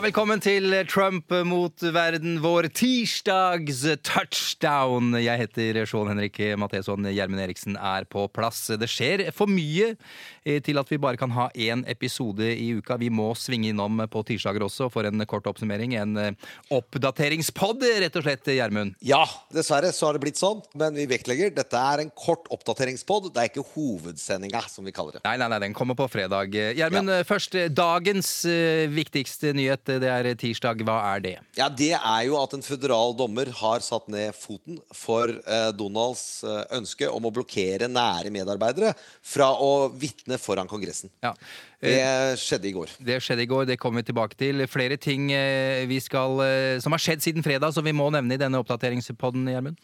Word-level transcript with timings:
Ja, 0.00 0.06
velkommen 0.06 0.40
til 0.40 0.72
Trump 0.88 1.28
mot 1.44 1.82
verden, 1.92 2.38
vår 2.40 2.70
tirsdags 2.72 3.82
touchdown. 4.00 5.10
Jeg 5.20 5.42
heter 5.42 5.78
Sean 5.84 6.08
Henrik 6.08 6.38
Matheson. 6.56 7.04
Gjermund 7.04 7.42
Eriksen 7.44 7.76
er 7.76 8.06
på 8.08 8.22
plass. 8.32 8.62
Det 8.80 8.88
skjer 8.88 9.26
for 9.36 9.44
mye 9.52 9.90
eh, 9.92 10.62
til 10.64 10.80
at 10.80 10.88
vi 10.88 10.96
bare 10.96 11.20
kan 11.20 11.34
ha 11.36 11.50
én 11.52 11.82
episode 11.84 12.48
i 12.48 12.70
uka. 12.78 12.96
Vi 12.96 13.10
må 13.12 13.26
svinge 13.36 13.74
innom 13.74 14.00
på 14.08 14.22
tirsdager 14.30 14.64
også 14.64 14.88
for 14.88 15.04
en 15.04 15.20
kort 15.28 15.50
oppsummering. 15.52 15.92
En 16.00 16.16
eh, 16.16 16.48
oppdateringspod, 16.72 17.84
rett 18.00 18.16
og 18.16 18.24
slett, 18.24 18.48
Gjermund. 18.56 18.96
Ja, 19.04 19.26
dessverre 19.52 19.92
så 19.92 20.08
har 20.08 20.16
det 20.16 20.24
blitt 20.24 20.40
sånn. 20.40 20.64
Men 20.80 20.96
vi 20.96 21.04
vektlegger 21.12 21.52
dette 21.52 21.84
er 21.92 22.06
en 22.06 22.14
kort 22.16 22.48
oppdateringspod. 22.48 23.34
Det 23.36 23.44
er 23.44 23.52
ikke 23.52 23.66
hovedsendinga, 23.74 24.64
som 24.64 24.88
vi 24.88 24.96
kaller 24.96 25.18
det. 25.20 25.24
Nei, 25.28 25.36
nei, 25.44 25.52
nei, 25.52 25.60
den 25.68 25.76
kommer 25.76 26.00
på 26.00 26.08
fredag. 26.16 26.56
Gjermund, 26.56 27.18
først 27.28 27.60
dagens 27.76 28.32
eh, 28.48 28.88
viktigste 28.96 29.52
nyhet. 29.60 29.89
Det 30.02 30.10
er 30.10 30.28
tirsdag. 30.38 30.84
Hva 30.86 30.98
er 31.14 31.24
det? 31.24 31.34
Ja, 31.58 31.68
Det 31.68 31.92
er 31.96 32.22
jo 32.28 32.36
at 32.40 32.54
en 32.56 32.64
føderal 32.64 33.16
dommer 33.18 33.50
har 33.60 33.82
satt 33.84 34.06
ned 34.12 34.36
foten 34.36 34.78
for 34.94 35.32
eh, 35.32 35.70
Donalds 35.76 36.44
eh, 36.44 36.62
ønske 36.78 37.08
om 37.10 37.26
å 37.26 37.32
blokkere 37.34 37.90
nære 37.90 38.32
medarbeidere 38.34 38.94
fra 39.22 39.50
å 39.58 39.90
vitne 39.90 40.38
foran 40.40 40.70
Kongressen. 40.70 41.10
Ja. 41.24 41.34
Det 41.80 42.36
skjedde 42.40 42.68
i 42.68 42.74
går. 42.76 42.90
Det 43.00 43.16
skjedde 43.24 43.46
i 43.46 43.48
går, 43.48 43.64
det 43.70 43.78
kommer 43.80 44.02
vi 44.02 44.10
tilbake 44.10 44.36
til. 44.36 44.66
Flere 44.68 44.98
ting 45.00 45.30
eh, 45.32 45.86
vi 45.88 46.00
skal, 46.04 46.36
eh, 46.44 46.76
som 46.84 46.92
har 46.92 47.00
skjedd 47.00 47.24
siden 47.24 47.46
fredag, 47.46 47.72
som 47.72 47.86
vi 47.86 47.96
må 47.96 48.10
nevne 48.12 48.36
i 48.36 48.40
denne 48.40 48.60
oppdateringspodden, 48.60 49.48
Gjermund. 49.48 49.80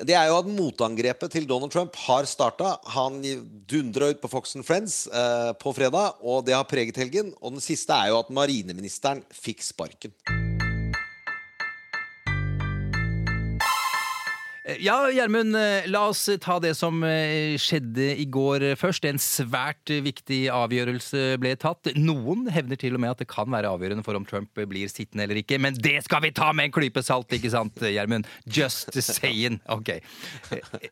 Det 0.00 0.14
er 0.16 0.30
jo 0.30 0.38
at 0.40 0.48
motangrepet 0.48 1.34
til 1.34 1.48
Donald 1.48 1.72
Trump 1.74 1.96
har 2.06 2.28
starta. 2.28 2.76
Han 2.94 3.20
dundra 3.68 4.08
ut 4.10 4.22
på 4.22 4.30
Fox 4.32 4.56
and 4.56 4.64
Friends 4.64 5.02
eh, 5.06 5.50
på 5.60 5.74
fredag, 5.76 6.22
og 6.24 6.46
det 6.46 6.56
har 6.56 6.68
preget 6.68 7.00
helgen. 7.00 7.34
Og 7.40 7.58
den 7.58 7.64
siste 7.64 7.92
er 7.92 8.12
jo 8.12 8.22
at 8.22 8.32
marineministeren 8.32 9.20
fikk 9.34 9.66
sparken. 9.66 10.16
Ja, 14.78 15.08
Gjermund, 15.10 15.56
eh, 15.56 15.86
la 15.90 16.04
oss 16.08 16.28
ta 16.40 16.58
det 16.62 16.74
som 16.78 17.02
eh, 17.06 17.56
skjedde 17.58 18.12
i 18.20 18.24
går 18.30 18.62
først. 18.78 19.04
En 19.08 19.18
svært 19.20 19.90
viktig 20.04 20.44
avgjørelse 20.54 21.36
ble 21.42 21.54
tatt. 21.58 21.90
Noen 21.98 22.46
hevner 22.52 22.78
til 22.78 22.94
og 22.94 23.02
med 23.02 23.10
at 23.14 23.22
det 23.24 23.28
kan 23.32 23.50
være 23.50 23.70
avgjørende 23.72 24.04
for 24.06 24.14
om 24.18 24.26
Trump 24.28 24.54
blir 24.70 24.86
sittende 24.92 25.24
eller 25.26 25.40
ikke. 25.42 25.58
Men 25.62 25.74
det 25.80 25.96
skal 26.06 26.22
vi 26.22 26.30
ta 26.36 26.52
med 26.54 26.68
en 26.68 26.74
klype 26.76 27.02
salt, 27.02 27.32
ikke 27.34 27.50
sant, 27.50 27.80
Gjermund? 27.82 28.28
Just 28.46 28.94
saying. 29.02 29.58
Ok. 29.72 29.90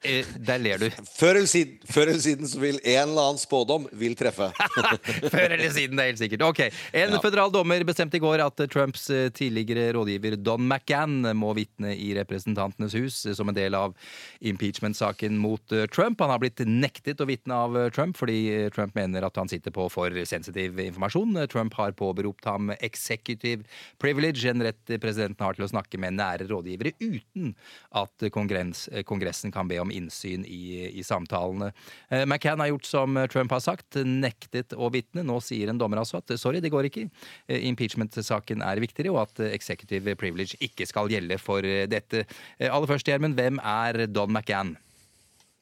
Eh, 0.02 0.24
der 0.48 0.58
ler 0.64 0.82
du. 0.82 0.88
Før 1.18 1.36
eller 1.38 1.50
siden, 1.50 1.78
før 1.86 2.10
eller 2.12 2.24
siden 2.24 2.48
så 2.50 2.62
vil 2.62 2.80
en 2.82 3.02
eller 3.12 3.28
annen 3.28 3.42
spådom 3.42 3.86
vil 4.00 4.16
treffe. 4.18 4.50
Før 5.32 5.54
eller 5.54 5.70
siden, 5.74 5.96
det 5.98 6.04
er 6.06 6.10
helt 6.12 6.22
sikkert. 6.22 6.46
Ok, 6.48 6.60
En 6.96 7.12
Ja. 7.14 7.20
føderal 7.22 7.52
dommer 7.54 7.84
bestemte 7.86 8.16
i 8.18 8.22
går 8.22 8.40
at 8.44 8.60
Trumps 8.72 9.06
tidligere 9.36 9.92
rådgiver 9.96 10.36
Don 10.42 10.64
McGann 10.68 11.22
må 11.36 11.52
vitne 11.56 11.94
i 11.94 12.10
Representantenes 12.16 12.94
hus 12.98 13.20
som 13.36 13.48
en 13.50 13.54
del 13.56 13.67
av 13.74 13.94
impeachment-saken 14.40 15.38
mot 15.38 15.72
eh, 15.72 15.86
Trump. 15.86 16.20
Han 16.20 16.30
har 16.30 16.40
blitt 16.42 16.62
nektet 16.66 17.20
å 17.20 17.26
vitne 17.28 17.56
av 17.56 17.76
eh, 17.78 17.88
Trump 17.94 18.18
fordi 18.18 18.38
eh, 18.54 18.68
Trump 18.74 18.94
mener 18.98 19.26
at 19.26 19.38
han 19.40 19.50
sitter 19.50 19.74
på 19.74 19.88
for 19.92 20.14
sensitiv 20.28 20.78
informasjon. 20.82 21.36
Trump 21.50 21.74
har 21.78 21.96
påberopt 21.98 22.46
ham 22.48 22.72
executive 22.78 23.66
privilege, 24.02 24.46
en 24.48 24.62
rett 24.64 24.94
presidenten 25.02 25.44
har 25.44 25.58
til 25.58 25.66
å 25.66 25.70
snakke 25.72 26.00
med 26.00 26.18
nære 26.18 26.48
rådgivere 26.50 26.94
uten 27.00 27.54
at 27.98 28.28
kongress, 28.34 28.86
Kongressen 29.08 29.52
kan 29.54 29.68
be 29.68 29.78
om 29.82 29.90
innsyn 29.92 30.44
i, 30.48 30.88
i 30.98 31.04
samtalene. 31.06 31.70
McCann 32.24 32.60
har 32.62 32.70
gjort 32.70 32.88
som 32.88 33.18
Trump 33.30 33.52
har 33.54 33.62
sagt, 33.62 33.98
nektet 34.04 34.74
å 34.76 34.88
vitne. 34.92 35.24
Nå 35.26 35.38
sier 35.44 35.70
en 35.70 35.80
dommer 35.80 36.00
altså 36.00 36.20
at 36.20 36.32
sorry, 36.40 36.62
det 36.64 36.72
går 36.72 36.88
ikke. 36.88 37.06
Impeachment-saken 37.70 38.64
er 38.66 38.82
viktigere, 38.82 39.12
og 39.14 39.22
at 39.26 39.42
executive 39.48 40.14
privilege 40.20 40.58
ikke 40.64 40.86
skal 40.88 41.10
gjelde 41.12 41.38
for 41.42 41.64
dette. 41.90 42.24
Aller 42.58 42.90
først, 42.90 43.08
Gjermund, 43.08 43.38
hvem 43.38 43.57
er 43.58 44.06
Don 44.06 44.32
McCann? 44.32 44.76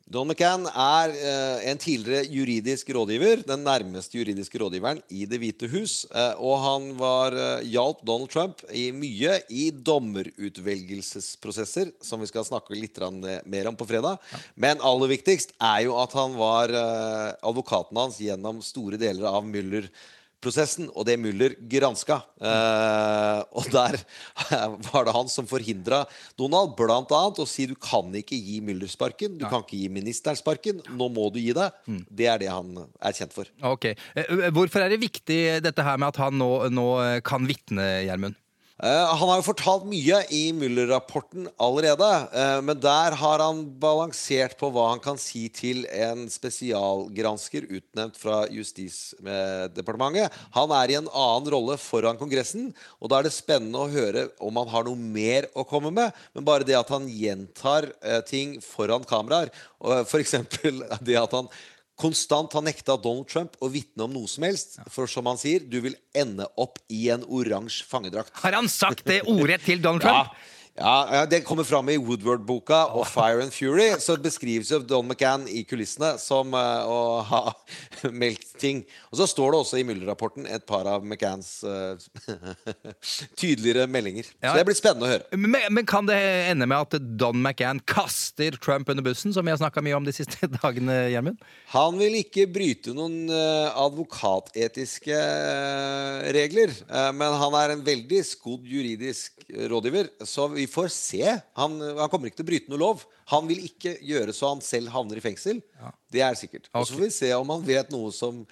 Don 0.06 0.22
McCann 0.30 0.68
er 0.70 1.10
eh, 1.18 1.66
en 1.72 1.80
tidligere 1.82 2.28
juridisk 2.30 2.86
rådgiver, 2.94 3.40
den 3.42 3.64
nærmeste 3.66 4.14
juridiske 4.20 4.54
rådgiveren 4.62 5.00
i 5.10 5.26
Det 5.26 5.34
hvite 5.42 5.66
hus. 5.72 6.06
Eh, 6.14 6.34
og 6.38 6.60
han 6.62 6.94
var, 6.94 7.34
eh, 7.34 7.66
hjalp 7.72 8.04
Donald 8.06 8.30
Trump 8.30 8.62
i 8.70 8.94
mye 8.94 9.42
i 9.50 9.74
dommerutvelgelsesprosesser, 9.74 11.90
som 12.06 12.22
vi 12.22 12.30
skal 12.30 12.46
snakke 12.46 12.78
litt 12.78 12.94
mer 13.50 13.66
om 13.66 13.74
på 13.74 13.82
fredag. 13.90 14.22
Men 14.54 14.78
aller 14.78 15.10
viktigst 15.10 15.58
er 15.58 15.82
jo 15.88 15.98
at 15.98 16.14
han 16.14 16.38
var 16.38 16.70
eh, 16.70 17.34
advokaten 17.42 17.98
hans 17.98 18.22
gjennom 18.22 18.62
store 18.62 18.94
deler 19.02 19.26
av 19.26 19.42
Müller. 19.42 19.90
Prosessen, 20.46 20.86
og 20.94 21.06
det 21.08 21.16
Müller 21.18 21.56
granska. 21.70 22.20
Eh, 22.38 23.40
og 23.58 23.66
der 23.74 23.98
var 24.92 25.08
det 25.08 25.14
han 25.16 25.30
som 25.32 25.48
forhindra 25.50 26.04
Donald 26.38 26.76
blant 26.78 27.10
annet 27.16 27.42
å 27.42 27.48
si 27.50 27.66
du 27.66 27.74
kan 27.74 28.14
ikke 28.14 28.38
gi 28.38 28.60
Müller 28.64 28.90
sparken. 28.90 29.36
Du 29.40 29.46
kan 29.50 29.64
ikke 29.66 29.80
gi 29.82 29.90
ministeren 29.92 30.38
sparken. 30.38 30.80
Nå 30.94 31.10
må 31.12 31.28
du 31.34 31.40
gi 31.42 31.52
deg. 31.56 31.76
Det 32.08 32.30
er 32.30 32.42
det 32.44 32.52
han 32.52 32.72
er 32.78 33.16
kjent 33.18 33.34
for. 33.36 33.50
Ok. 33.74 33.90
Eh, 33.92 34.34
Hvorfor 34.54 34.86
er 34.86 34.94
det 34.94 35.02
viktig 35.02 35.40
dette 35.66 35.84
her 35.86 35.98
med 35.98 36.14
at 36.14 36.22
han 36.28 36.38
nå, 36.38 36.50
nå 36.72 36.88
kan 37.26 37.46
vitne, 37.48 37.90
Gjermund? 38.06 38.38
Eh, 38.76 39.08
han 39.08 39.30
har 39.30 39.38
jo 39.38 39.44
fortalt 39.46 39.86
mye 39.88 40.18
i 40.36 40.50
Müller-rapporten 40.52 41.46
allerede. 41.56 42.08
eh, 42.32 42.60
men 42.60 42.78
der 42.78 43.14
har 43.16 43.38
han 43.40 43.62
balansert 43.80 44.58
på 44.60 44.68
hva 44.68 44.90
han 44.90 45.00
kan 45.00 45.16
si 45.16 45.48
til 45.48 45.86
en 45.88 46.26
spesialgransker 46.28 47.64
utnevnt 47.70 48.18
fra 48.20 48.44
Justisdepartementet. 48.52 50.28
Han 50.52 50.74
er 50.76 50.90
i 50.92 50.98
en 51.00 51.08
annen 51.08 51.48
rolle 51.54 51.78
foran 51.80 52.20
Kongressen, 52.20 52.74
og 53.00 53.08
da 53.08 53.18
er 53.18 53.22
det 53.30 53.32
spennende 53.32 53.80
å 53.80 53.88
høre 53.88 54.28
om 54.44 54.60
han 54.60 54.68
har 54.68 54.84
noe 54.84 54.96
mer 54.96 55.48
å 55.56 55.64
komme 55.64 55.90
med. 55.90 56.12
Men 56.34 56.44
bare 56.44 56.68
det 56.68 56.76
at 56.76 56.92
han 56.92 57.08
gjentar 57.08 57.88
eh, 58.02 58.20
ting 58.28 58.60
foran 58.60 59.08
kameraer, 59.08 59.48
og 59.80 60.04
f.eks. 60.04 60.36
det 61.08 61.16
at 61.16 61.32
han 61.32 61.48
konstant 61.96 62.52
har 62.52 62.64
nekta 62.64 62.96
Donald 63.00 63.28
Trump 63.30 63.56
å 63.60 63.70
vitne 63.72 64.04
om 64.06 64.12
noe 64.12 64.28
som 64.30 64.44
helst. 64.46 64.76
For 64.92 65.08
som 65.10 65.28
han 65.30 65.40
sier, 65.40 65.64
du 65.64 65.78
vil 65.84 65.96
ende 66.16 66.46
opp 66.60 66.78
i 66.92 67.06
en 67.14 67.24
oransje 67.24 67.86
fangedrakt. 67.88 68.34
Har 68.42 68.56
han 68.58 68.68
sagt 68.70 69.06
det 69.08 69.22
ordet 69.30 69.62
til 69.64 69.82
Donald 69.82 70.04
Trump? 70.04 70.32
Ja. 70.36 70.55
Ja, 70.78 71.26
Det 71.26 71.40
kommer 71.40 71.64
fram 71.64 71.88
i 71.88 71.96
Woodward-boka 71.96 72.82
og 72.92 73.06
Fire 73.08 73.42
and 73.46 73.52
Fury. 73.52 73.88
Så 74.02 74.16
beskrives 74.20 74.68
jo 74.70 74.78
Don 74.84 75.06
McCann 75.08 75.46
i 75.48 75.62
kulissene 75.64 76.16
som 76.20 76.52
uh, 76.52 76.84
å 76.84 76.98
ha 77.24 77.40
meldt 78.22 78.52
ting. 78.60 78.82
Og 79.08 79.20
så 79.20 79.28
står 79.30 79.54
det 79.54 79.60
også 79.62 79.80
i 79.80 79.86
Muller-rapporten 79.88 80.44
et 80.52 80.66
par 80.68 80.84
av 80.90 81.04
McCanns 81.04 81.64
uh, 81.64 81.96
tydeligere 83.40 83.86
meldinger. 83.88 84.28
Ja. 84.42 84.52
Så 84.52 84.60
det 84.60 84.66
blir 84.68 84.76
spennende 84.76 85.08
å 85.08 85.12
høre. 85.14 85.40
Men, 85.40 85.56
men 85.78 85.88
kan 85.88 86.08
det 86.08 86.18
ende 86.50 86.68
med 86.68 86.84
at 86.84 87.08
Don 87.16 87.40
McCann 87.40 87.80
kaster 87.88 88.58
Trump 88.60 88.92
under 88.92 89.06
bussen, 89.06 89.32
som 89.32 89.48
vi 89.48 89.54
har 89.54 89.60
snakka 89.62 89.84
mye 89.84 89.96
om 89.96 90.04
de 90.04 90.14
siste 90.16 90.50
dagene, 90.58 90.98
Gjermund? 91.14 91.40
Han 91.72 91.96
vil 92.02 92.20
ikke 92.20 92.44
bryte 92.52 92.92
noen 92.96 93.32
uh, 93.32 93.72
advokatetiske 93.86 95.24
regler. 96.36 96.72
men 97.16 97.34
han 97.40 97.54
er 97.58 97.72
en 97.72 97.82
veldig 97.84 98.20
skodd 98.26 98.66
juridisk 98.68 99.46
rådgiver, 99.70 100.08
så 100.26 100.46
vi 100.50 100.65
får 100.70 100.88
se. 100.94 101.22
Han, 101.58 101.76
han 101.80 102.10
kommer 102.12 102.30
ikke 102.30 102.40
til 102.40 102.46
å 102.46 102.50
bryte 102.52 102.72
noe 102.72 102.82
lov. 102.82 103.04
Han 103.32 103.48
vil 103.50 103.64
ikke 103.68 103.96
gjøre 104.04 104.34
så 104.36 104.54
han 104.54 104.64
selv 104.64 104.92
havner 104.94 105.20
i 105.20 105.24
fengsel. 105.24 105.60
Det 106.12 106.22
er 106.24 106.38
sikkert. 106.38 106.70
Og 106.72 106.86
så 106.86 106.96
får 106.96 107.06
vi 107.06 107.12
se 107.18 107.30
om 107.36 107.52
han 107.54 107.64
vet 107.66 107.92
noe 107.94 108.12
som, 108.14 108.42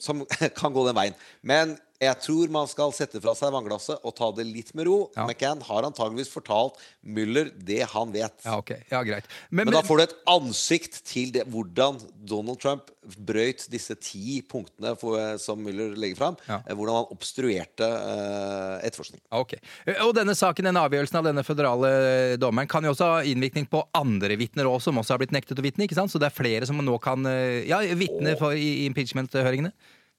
som 0.00 0.24
kan 0.60 0.74
gå 0.74 0.86
den 0.88 0.98
veien. 0.98 1.18
Men 1.40 1.76
jeg 2.02 2.18
tror 2.24 2.52
man 2.54 2.70
skal 2.70 2.92
sette 2.96 3.20
fra 3.22 3.34
seg 3.38 3.52
vannglasset 3.54 4.02
og 4.02 4.14
ta 4.18 4.30
det 4.34 4.46
litt 4.48 4.72
med 4.78 4.88
ro. 4.88 4.96
Ja. 5.14 5.26
McCann 5.28 5.62
har 5.68 5.86
antageligvis 5.86 6.32
fortalt 6.32 6.80
Müller 7.02 7.50
det 7.54 7.82
han 7.92 8.12
vet. 8.14 8.34
Ja, 8.46 8.56
ok. 8.58 8.74
Ja, 8.90 9.02
greit. 9.06 9.28
Men, 9.50 9.68
Men 9.68 9.76
da 9.76 9.84
får 9.86 10.00
du 10.00 10.04
et 10.08 10.16
ansikt 10.30 11.00
til 11.08 11.32
det, 11.34 11.46
hvordan 11.52 12.00
Donald 12.26 12.60
Trump 12.62 12.90
brøyt 13.02 13.64
disse 13.70 13.94
ti 13.98 14.40
punktene 14.46 14.94
for, 14.98 15.18
som 15.42 15.62
Müller 15.62 15.96
legger 15.98 16.18
fram. 16.18 16.38
Ja. 16.46 16.60
eh, 16.66 16.74
Hvordan 16.78 17.00
han 17.00 17.14
obstruerte 17.14 17.86
uh, 17.86 18.76
etterforskning. 18.86 19.22
Ok. 19.34 19.56
Og 20.06 20.12
denne 20.18 20.36
saken, 20.38 20.68
denne 20.70 20.84
avgjørelsen 20.86 21.18
av 21.18 21.26
denne 21.26 21.46
føderale 21.46 21.92
dommeren 22.42 22.70
kan 22.70 22.86
jo 22.86 22.94
også 22.94 23.10
ha 23.16 23.24
innvirkning 23.26 23.66
på 23.70 23.82
andre 23.98 24.38
vitner 24.40 24.70
også, 24.70 24.90
som 24.90 25.02
også 25.02 25.16
har 25.16 25.22
blitt 25.22 25.34
nektet 25.34 25.58
å 25.58 25.64
vitne. 25.64 25.86
Så 25.92 26.18
det 26.18 26.30
er 26.30 26.34
flere 26.34 26.66
som 26.68 26.78
nå 26.82 26.94
kan 27.02 27.26
eh, 27.28 27.62
ja, 27.70 27.82
vitne 27.98 28.34
i 28.34 28.62
i 28.62 28.70
impeachment-høringene? 28.86 29.72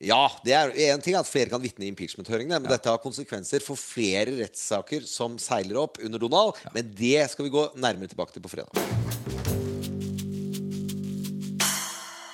Ja, 0.04 0.26
det 0.44 0.52
er 0.52 0.74
en 0.90 1.04
ting 1.04 1.16
at 1.16 1.30
flere 1.30 1.52
kan 1.52 1.62
vitne 1.64 1.88
i 1.88 1.92
impeachment-høringene, 1.94 2.60
men 2.60 2.72
dette 2.72 2.92
har 2.92 3.00
konsekvenser 3.04 3.64
for 3.64 3.80
flere 3.80 4.36
rettssaker 4.42 5.08
som 5.08 5.40
seiler 5.40 5.80
opp 5.86 6.02
under 6.04 6.20
Donald. 6.20 6.60
Men 6.76 6.92
det 6.98 7.24
skal 7.32 7.48
vi 7.48 7.56
gå 7.56 7.70
nærmere 7.80 8.12
tilbake 8.12 8.36
til 8.36 8.44
på 8.44 8.52
fredag. 8.52 9.03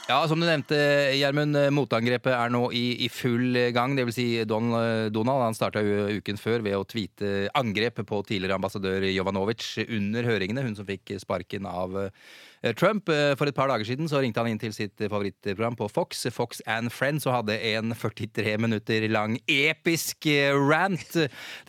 Ja, 0.09 0.23
som 0.25 0.41
du 0.41 0.47
nevnte, 0.47 0.73
Gjermund. 1.13 1.53
Motangrepet 1.77 2.33
er 2.33 2.49
nå 2.49 2.63
i, 2.73 2.95
i, 3.05 3.07
full 3.13 3.53
gang. 3.75 3.91
Vil 3.93 4.09
si 4.09 4.23
Donald, 4.49 5.11
Donald 5.13 5.43
han 5.43 5.53
starta 5.53 5.83
uken 5.85 6.39
før 6.41 6.63
ved 6.65 6.73
å 6.79 6.87
tweete 6.89 7.43
angrep 7.53 8.01
på 8.09 8.21
tidligere 8.25 8.57
ambassadør 8.57 9.05
Jovanovic 9.05 9.67
under 9.85 10.25
høringene. 10.25 10.63
Hun 10.65 10.73
som 10.79 10.87
fikk 10.87 11.13
sparken 11.21 11.67
av 11.69 11.93
eh, 12.01 12.71
Trump. 12.73 13.11
Eh, 13.13 13.35
for 13.37 13.51
et 13.51 13.57
par 13.59 13.69
dager 13.69 13.85
siden 13.85 14.09
så 14.09 14.23
ringte 14.23 14.41
han 14.41 14.49
inn 14.49 14.61
til 14.63 14.73
sitt 14.73 14.97
favorittprogram 14.97 15.77
på 15.77 15.91
Fox, 15.93 16.25
Fox 16.33 16.63
and 16.65 16.89
Friends, 16.89 17.29
og 17.29 17.43
hadde 17.43 17.59
en 17.75 17.93
43 17.93 18.55
minutter 18.65 19.05
lang 19.13 19.37
episk 19.45 20.25
eh, 20.33 20.57
rant. 20.57 21.19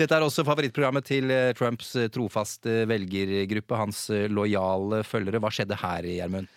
Dette 0.01 0.17
er 0.17 0.25
også 0.25 0.47
favorittprogrammet 0.49 1.11
til 1.13 1.29
Trumps 1.61 1.93
trofaste 2.17 2.87
velgergruppe, 2.89 3.83
hans 3.85 4.07
lojale 4.33 5.05
følgere. 5.05 5.45
Hva 5.45 5.53
skjedde 5.53 5.81
her, 5.85 6.09
Gjermund? 6.09 6.49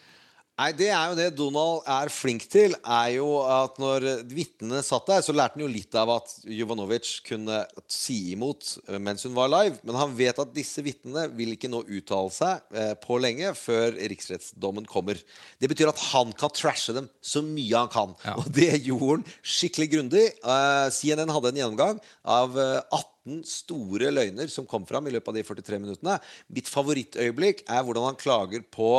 Nei, 0.53 0.69
Det 0.77 0.89
er 0.94 1.09
jo 1.09 1.15
det 1.17 1.27
Donald 1.33 1.81
er 1.89 2.11
flink 2.13 2.44
til. 2.45 2.75
er 2.85 3.09
jo 3.15 3.41
at 3.41 3.79
Når 3.81 4.05
vitnene 4.29 4.83
satt 4.85 5.07
der, 5.09 5.21
så 5.25 5.33
lærte 5.33 5.57
han 5.57 5.63
jo 5.65 5.71
litt 5.71 5.95
av 5.97 6.11
at 6.13 6.29
Jovanovic 6.45 7.23
kunne 7.25 7.63
si 7.89 8.33
imot 8.33 8.77
eh, 8.88 9.00
mens 9.01 9.25
hun 9.25 9.33
var 9.33 9.50
live. 9.50 9.79
Men 9.83 9.97
han 9.97 10.13
vet 10.13 10.38
at 10.39 10.53
disse 10.53 10.83
vitnene 10.85 11.25
vil 11.33 11.55
ikke 11.55 11.71
nå 11.73 11.81
uttale 11.81 12.29
seg 12.33 12.61
eh, 12.69 12.94
på 13.01 13.17
lenge 13.17 13.50
før 13.57 13.97
riksrettsdommen 13.97 14.85
kommer. 14.85 15.17
Det 15.57 15.71
betyr 15.71 15.89
at 15.89 16.03
han 16.11 16.35
kan 16.38 16.53
trashe 16.53 16.94
dem 16.94 17.09
så 17.23 17.41
mye 17.41 17.73
han 17.73 17.89
kan. 17.89 18.13
Ja. 18.21 18.38
Og 18.38 18.51
det 18.53 18.77
gjorde 18.85 19.23
han 19.23 19.25
skikkelig 19.41 19.89
grundig. 19.95 20.27
Uh, 20.45 20.88
CNN 20.94 21.33
hadde 21.33 21.50
en 21.50 21.59
gjennomgang 21.63 22.00
av 22.21 22.53
18 22.53 23.12
18 23.23 23.43
store 23.47 24.11
løgner 24.11 24.49
som 24.51 24.67
kom 24.67 24.85
fram 24.85 25.07
i 25.07 25.13
løpet 25.13 25.31
av 25.31 25.37
de 25.37 25.43
43 25.47 25.79
minuttene. 25.79 26.17
Mitt 26.53 26.69
favorittøyeblikk 26.71 27.63
er 27.67 27.83
hvordan 27.83 28.09
han 28.11 28.19
klager 28.19 28.63
på 28.73 28.89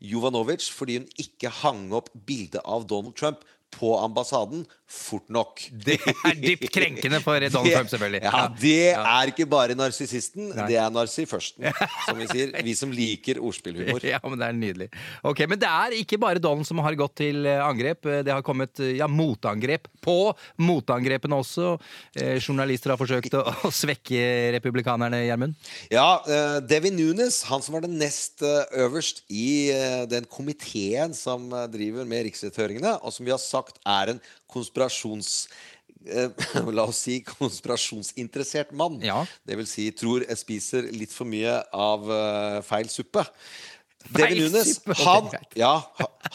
Jovanovic 0.00 0.68
fordi 0.72 1.00
hun 1.02 1.08
ikke 1.20 1.52
hang 1.62 1.92
opp 1.96 2.10
bildet 2.26 2.62
av 2.64 2.86
Donald 2.88 3.16
Trump 3.18 3.44
på 3.78 3.94
ambassaden 3.98 4.64
fort 4.94 5.26
nok. 5.32 5.62
Det 5.84 5.96
er 6.04 6.36
dypt 6.38 6.68
krenkende 6.72 7.20
for 7.24 7.40
Donald 7.54 7.72
Trump, 7.72 7.90
selvfølgelig. 7.92 8.20
Ja, 8.24 8.42
Det 8.60 8.92
er 8.94 9.32
ikke 9.32 9.46
bare 9.50 9.76
narsissisten, 9.78 10.52
det 10.54 10.78
er 10.80 10.92
narsiførsten, 10.92 11.66
som 12.06 12.20
vi 12.20 12.28
sier. 12.30 12.52
Vi 12.64 12.74
som 12.78 12.92
liker 12.94 13.40
ordspillhumor. 13.42 14.04
Ja, 14.06 14.20
men 14.22 14.38
Det 14.40 14.48
er 14.48 14.58
nydelig. 14.58 14.88
Ok, 15.24 15.44
Men 15.48 15.60
det 15.60 15.70
er 15.70 15.96
ikke 15.98 16.18
bare 16.20 16.42
Donald 16.42 16.68
som 16.68 16.82
har 16.84 16.96
gått 16.98 17.16
til 17.22 17.46
eh, 17.48 17.62
angrep. 17.64 18.06
Det 18.24 18.32
har 18.32 18.44
kommet 18.44 18.80
eh, 18.82 18.96
ja, 19.00 19.08
motangrep 19.10 19.88
på 20.04 20.18
motangrepene 20.60 21.40
også. 21.40 21.74
Eh, 22.20 22.36
journalister 22.38 22.92
har 22.92 23.00
forsøkt 23.00 23.34
å, 23.38 23.44
å 23.68 23.72
svekke 23.72 24.52
republikanerne, 24.58 25.24
Gjermund? 25.24 25.56
Ja, 25.92 26.20
eh, 26.28 26.58
Devin 26.68 26.96
Nunes, 26.98 27.42
han 27.48 27.64
som 27.64 27.78
var 27.78 27.86
den 27.86 27.96
nest 27.98 28.44
uh, 28.44 28.62
øverst 28.84 29.24
i 29.32 29.72
den 30.10 30.26
komiteen 30.30 31.14
som 31.16 31.48
driver 31.72 32.06
med 32.08 32.26
riksrettshøringene, 32.28 32.98
og 33.02 33.14
som 33.14 33.26
vi 33.26 33.32
har 33.32 33.40
sagt 33.40 33.63
er 33.84 34.14
en 34.14 34.24
konspirasjons... 34.50 35.36
Eh, 36.04 36.28
la 36.76 36.84
oss 36.84 37.00
si 37.06 37.20
konspirasjonsinteressert 37.24 38.74
mann. 38.76 38.98
Ja. 39.04 39.22
Det 39.46 39.56
vil 39.56 39.68
si 39.68 39.88
tror 39.96 40.26
jeg 40.26 40.40
spiser 40.40 40.90
litt 40.92 41.14
for 41.14 41.28
mye 41.28 41.62
av 41.72 42.10
uh, 42.10 42.58
feil 42.66 42.90
suppe. 42.92 43.24
Devin 44.08 44.38
Nunes, 44.38 44.80
han, 45.00 45.28
ja, 45.56 45.72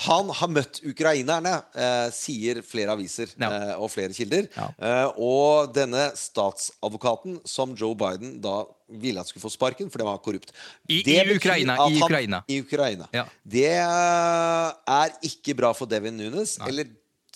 han, 0.06 0.30
har 0.34 0.50
møtt 0.52 0.80
ukrainerne, 0.88 1.52
eh, 1.78 2.08
sier 2.16 2.64
flere 2.66 2.96
aviser 2.96 3.30
ja. 3.36 3.50
eh, 3.50 3.74
og 3.78 3.92
flere 3.94 4.16
kilder. 4.16 4.48
Ja. 4.56 4.68
Eh, 4.74 5.20
og 5.22 5.74
denne 5.76 6.10
statsadvokaten 6.18 7.40
som 7.48 7.76
Joe 7.78 7.98
Biden 8.00 8.40
da 8.44 8.64
ville 8.90 9.22
at 9.22 9.30
skulle 9.30 9.46
få 9.46 9.54
sparken, 9.54 9.92
for 9.92 10.02
det 10.02 10.08
var 10.10 10.22
korrupt. 10.26 10.54
I, 10.90 11.04
i 11.04 11.20
Ukraina. 11.36 11.78
I 11.86 12.02
Ukraina. 12.02 12.42
I 12.50 12.62
Ukraina. 12.66 13.10
Det 13.46 13.70
eh, 13.76 14.72
er 14.98 15.14
ikke 15.30 15.58
bra 15.62 15.74
for 15.78 15.90
Devin 15.90 16.18
Nunes. 16.18 16.58
Nei. 16.64 16.72
eller 16.74 16.90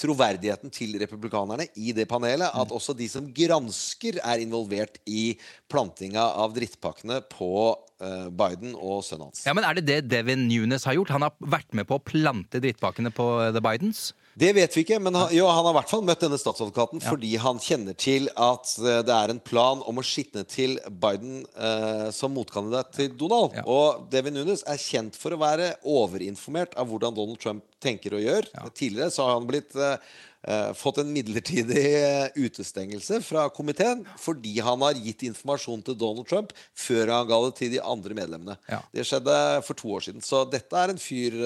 troverdigheten 0.03 0.73
til 0.73 0.97
republikanerne 1.01 1.67
i 1.79 1.93
det 1.95 2.05
panelet 2.11 2.49
at 2.51 2.69
mm. 2.69 2.75
også 2.75 2.95
de 2.97 3.07
som 3.11 3.29
gransker, 3.33 4.19
er 4.23 4.43
involvert 4.43 4.99
i 5.09 5.33
plantinga 5.71 6.23
av 6.43 6.53
drittpakkene 6.55 7.21
på 7.31 7.53
uh, 7.73 8.27
Biden 8.29 8.75
og 8.75 9.03
sønnen 9.07 9.29
hans. 9.29 9.45
Ja, 9.47 9.55
men 9.55 9.67
Er 9.67 9.79
det 9.79 9.87
det 9.87 9.99
Devin 10.11 10.47
Nunes 10.49 10.85
har 10.87 10.97
gjort? 10.97 11.13
Han 11.15 11.25
har 11.27 11.37
vært 11.39 11.71
med 11.73 11.87
på 11.89 11.99
å 11.99 12.03
plante 12.03 12.61
drittpakkene 12.63 13.13
på 13.15 13.29
uh, 13.39 13.49
The 13.55 13.63
Bidens? 13.63 14.11
Det 14.39 14.49
vet 14.55 14.75
vi 14.75 14.81
ikke, 14.81 14.97
men 15.03 15.13
han, 15.17 15.29
jo, 15.35 15.45
han 15.45 15.61
har 15.61 15.73
i 15.73 15.77
hvert 15.77 15.91
fall 15.91 16.03
møtt 16.05 16.23
denne 16.23 16.39
statsadvokaten 16.41 17.01
ja. 17.03 17.11
fordi 17.11 17.35
han 17.41 17.61
kjenner 17.61 17.97
til 17.97 18.29
at 18.33 18.71
uh, 18.81 18.99
det 19.05 19.13
er 19.13 19.33
en 19.33 19.41
plan 19.43 19.83
om 19.85 20.01
å 20.01 20.05
skitne 20.05 20.41
til 20.49 20.79
Biden 20.89 21.43
eh, 21.53 22.09
som 22.15 22.33
motkandidat 22.33 22.93
til 22.95 23.13
Donald. 23.17 23.53
Ja. 23.57 23.63
Og 23.69 24.07
Devin 24.11 24.35
Nunes 24.37 24.63
er 24.69 24.81
kjent 24.81 25.17
for 25.19 25.35
å 25.35 25.41
være 25.41 25.73
overinformert 25.85 26.73
av 26.79 26.89
hvordan 26.89 27.15
Donald 27.15 27.41
Trump 27.41 27.65
tenker 27.83 28.17
og 28.17 28.23
gjør. 28.23 28.47
Ja. 28.55 28.67
Tidligere 28.73 29.13
så 29.13 29.27
har 29.27 29.37
han 29.37 29.47
blitt 29.49 29.75
uh, 29.77 29.95
fått 30.77 30.99
en 31.03 31.13
midlertidig 31.13 31.85
utestengelse 32.35 33.21
fra 33.23 33.45
komiteen 33.53 34.01
fordi 34.19 34.57
han 34.65 34.81
har 34.83 34.99
gitt 34.99 35.23
informasjon 35.29 35.85
til 35.87 35.97
Donald 35.99 36.27
Trump 36.29 36.51
før 36.75 37.13
han 37.13 37.29
ga 37.29 37.39
det 37.45 37.55
til 37.61 37.73
de 37.77 37.81
andre 37.83 38.17
medlemmene. 38.17 38.57
Det 38.91 39.05
skjedde 39.07 39.37
for 39.67 39.79
to 39.79 39.93
år 39.95 40.07
siden. 40.09 40.25
Så 40.25 40.43
dette 40.51 40.79
er 40.79 40.93
en 40.93 41.01
fyr 41.01 41.39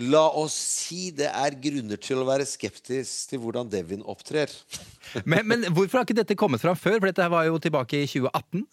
La 0.00 0.22
oss 0.40 0.54
si 0.56 1.10
det 1.12 1.28
er 1.28 1.56
grunner 1.60 1.98
til 2.00 2.22
å 2.22 2.24
være 2.28 2.46
skeptisk 2.48 3.32
til 3.32 3.42
hvordan 3.42 3.68
Devin 3.68 4.04
opptrer. 4.08 4.52
men, 5.30 5.44
men, 5.44 5.66
hvorfor 5.74 6.00
har 6.00 6.08
ikke 6.08 6.16
dette 6.22 6.38
kommet 6.38 6.62
fram 6.62 6.78
før? 6.78 6.96
For 6.96 7.10
dette 7.10 7.26
var 7.32 7.44
jo 7.48 7.60
tilbake 7.60 8.00
i 8.00 8.08
2018. 8.08 8.64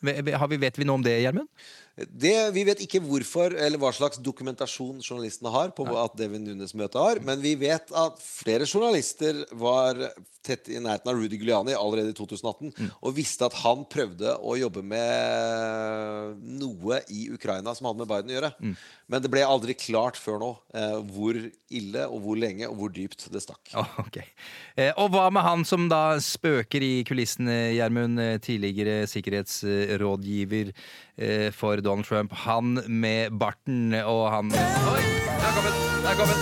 Vet 0.61 0.79
vi 0.79 0.87
noe 0.87 1.01
om 1.01 1.03
det, 1.03 1.17
Gjermund? 1.25 1.49
Vi 1.97 2.63
vet 2.67 2.81
ikke 2.85 3.01
hvorfor 3.01 3.55
eller 3.57 3.81
hva 3.81 3.89
slags 3.95 4.19
dokumentasjon 4.21 4.99
journalistene 5.01 5.49
har 5.53 5.71
på 5.73 5.87
at 5.97 6.17
Devin 6.19 6.45
Nunes-møtet 6.45 6.99
har, 7.01 7.21
men 7.25 7.41
vi 7.41 7.55
vet 7.57 7.89
at 7.89 8.19
flere 8.21 8.67
journalister 8.69 9.41
var 9.57 10.03
tett 10.47 10.69
i 10.71 10.79
nærheten 10.79 11.11
av 11.11 11.17
Rudy 11.17 11.37
Giuliani 11.39 11.75
allerede 11.75 12.13
i 12.13 12.17
2018 12.17 12.71
mm. 12.71 12.91
og 13.01 13.15
visste 13.17 13.47
at 13.47 13.57
han 13.63 13.83
prøvde 13.89 14.35
å 14.37 14.55
jobbe 14.59 14.83
med 14.85 16.45
noe 16.61 17.01
i 17.13 17.27
Ukraina 17.33 17.73
som 17.75 17.89
hadde 17.89 18.03
med 18.03 18.11
Biden 18.11 18.31
å 18.31 18.37
gjøre. 18.37 18.51
Mm. 18.61 18.75
Men 19.11 19.23
det 19.23 19.31
ble 19.31 19.43
aldri 19.47 19.75
klart 19.79 20.19
før 20.19 20.39
nå 20.43 20.51
eh, 20.75 20.97
hvor 21.11 21.39
ille 21.39 22.05
og 22.07 22.21
hvor 22.23 22.39
lenge 22.39 22.67
og 22.69 22.79
hvor 22.79 22.93
dypt 22.95 23.27
det 23.33 23.43
stakk. 23.43 23.73
Oh, 23.77 23.99
okay. 24.05 24.29
eh, 24.75 24.93
og 24.95 25.11
hva 25.15 25.27
med 25.33 25.45
han 25.45 25.65
som 25.67 25.87
da 25.91 26.17
spøker 26.23 26.83
i 26.83 26.93
kulissene, 27.07 27.57
Gjermund? 27.77 28.21
Eh, 28.23 28.37
tidligere 28.43 29.01
sikkerhetsrådgiver 29.09 30.71
eh, 30.71 31.49
for 31.55 31.83
Donald 31.87 32.05
Trump. 32.05 32.33
Han 32.45 32.83
med 32.87 33.31
barten 33.39 33.93
og 34.03 34.31
han 34.31 34.51
Oi! 34.51 35.03
Der 35.39 35.51
kom 35.55 35.63
den! 35.63 35.73
Der 36.03 36.13
kom 36.19 36.27
den! 36.27 36.37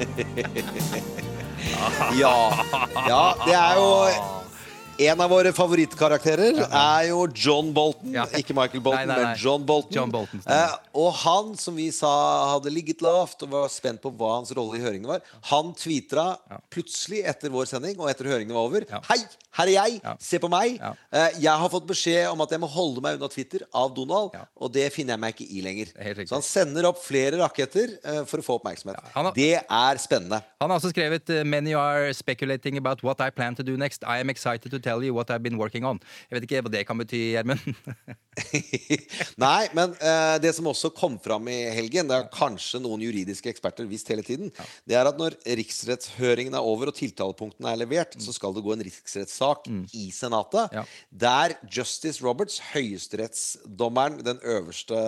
ja. 2.20 2.52
ja, 3.08 3.32
det 3.46 3.54
er 3.54 3.74
jo 3.74 4.39
en 5.08 5.20
av 5.24 5.30
våre 5.32 5.52
favorittkarakterer 5.56 6.58
er 6.66 7.06
jo 7.08 7.22
John 7.32 7.70
Bolton. 7.76 8.12
Ja. 8.14 8.26
Ikke 8.36 8.56
Michael 8.56 8.82
Bolton, 8.84 9.06
nei, 9.08 9.14
nei, 9.14 9.16
nei. 9.16 9.28
men 9.30 9.40
John 9.40 9.64
Bolton. 9.66 9.96
John 9.96 10.12
Bolton 10.12 10.42
eh, 10.44 10.74
og 11.00 11.12
han, 11.22 11.52
som 11.60 11.76
vi 11.78 11.88
sa 11.94 12.10
hadde 12.52 12.72
ligget 12.74 13.04
lavt 13.04 13.46
og 13.46 13.52
var 13.54 13.70
spent 13.72 14.02
på 14.02 14.12
hva 14.12 14.34
hans 14.38 14.52
rolle 14.56 14.76
i 14.78 14.82
høringen 14.84 15.08
var, 15.08 15.22
han 15.52 15.72
tvitra 15.78 16.26
plutselig 16.72 17.22
etter 17.30 17.52
vår 17.54 17.70
sending 17.70 18.00
og 18.00 18.10
etter 18.12 18.28
høringen 18.28 18.56
var 18.56 18.68
over. 18.68 18.86
Hei, 19.08 19.20
her 19.58 19.70
er 19.70 19.74
jeg! 19.74 20.16
Se 20.22 20.40
på 20.42 20.50
meg! 20.52 20.76
Eh, 20.80 21.40
jeg 21.46 21.54
har 21.62 21.72
fått 21.72 21.88
beskjed 21.88 22.28
om 22.30 22.44
at 22.44 22.52
jeg 22.52 22.62
må 22.62 22.68
holde 22.70 23.04
meg 23.04 23.16
unna 23.16 23.30
Twitter 23.32 23.64
av 23.76 23.94
Donald, 23.96 24.36
og 24.36 24.74
det 24.74 24.88
finner 24.94 25.16
jeg 25.16 25.24
meg 25.24 25.36
ikke 25.36 25.48
i 25.48 25.64
lenger. 25.64 25.94
Så 26.26 26.36
han 26.36 26.46
sender 26.46 26.90
opp 26.90 27.00
flere 27.02 27.40
raketter 27.40 27.96
eh, 28.02 28.22
for 28.28 28.42
å 28.42 28.46
få 28.46 28.58
oppmerksomhet. 28.60 29.00
Har, 29.14 29.32
det 29.36 29.52
er 29.62 30.02
spennende. 30.02 30.42
Han 30.60 30.70
har 30.70 30.76
også 30.76 30.92
skrevet 30.92 31.30
uh, 31.32 31.42
Many 31.46 31.72
are 31.74 32.12
speculating 32.14 32.76
about 32.76 33.02
what 33.06 33.20
I 33.20 33.30
plan 33.30 33.56
to 33.56 33.64
do 33.66 33.76
next. 33.80 34.04
I 34.04 34.20
am 34.20 34.30
excited 34.30 34.70
to 34.70 34.78
tell 34.78 34.89
tell 34.90 35.04
you 35.04 35.14
what 35.14 35.30
I've 35.30 35.42
been 35.42 35.58
working 35.58 35.86
on. 35.86 36.00
Jeg 36.28 36.38
vet 36.38 36.46
ikke 36.48 36.62
hva 36.66 36.72
det 36.72 36.82
kan 36.88 36.98
bety, 37.00 37.20
Gjermund. 37.34 37.62
Nei, 39.44 39.62
men 39.76 39.94
uh, 40.00 40.36
det 40.42 40.52
som 40.56 40.68
også 40.70 40.92
kom 40.96 41.18
fram 41.22 41.48
i 41.52 41.58
helgen, 41.76 42.10
det 42.10 42.18
er 42.18 42.28
kanskje 42.34 42.82
noen 42.82 43.02
juridiske 43.04 43.50
eksperter 43.52 43.88
visst 43.90 44.10
hele 44.10 44.24
tiden, 44.26 44.52
ja. 44.56 44.68
det 44.90 44.98
er 45.00 45.10
at 45.10 45.20
når 45.20 45.36
riksrettshøringen 45.60 46.56
er 46.56 46.66
over 46.66 46.92
og 46.92 46.98
tiltalepunktene 46.98 47.72
er 47.72 47.80
levert, 47.82 48.16
mm. 48.16 48.24
så 48.26 48.34
skal 48.36 48.56
det 48.56 48.64
gå 48.66 48.74
en 48.74 48.84
riksrettssak 48.86 49.70
mm. 49.70 49.82
i 50.02 50.10
Senatet, 50.14 50.76
ja. 50.76 50.86
der 51.10 51.56
Justice 51.70 52.24
Roberts, 52.24 52.60
høyesterettsdommeren, 52.72 54.20
den 54.26 54.40
øverste, 54.42 54.98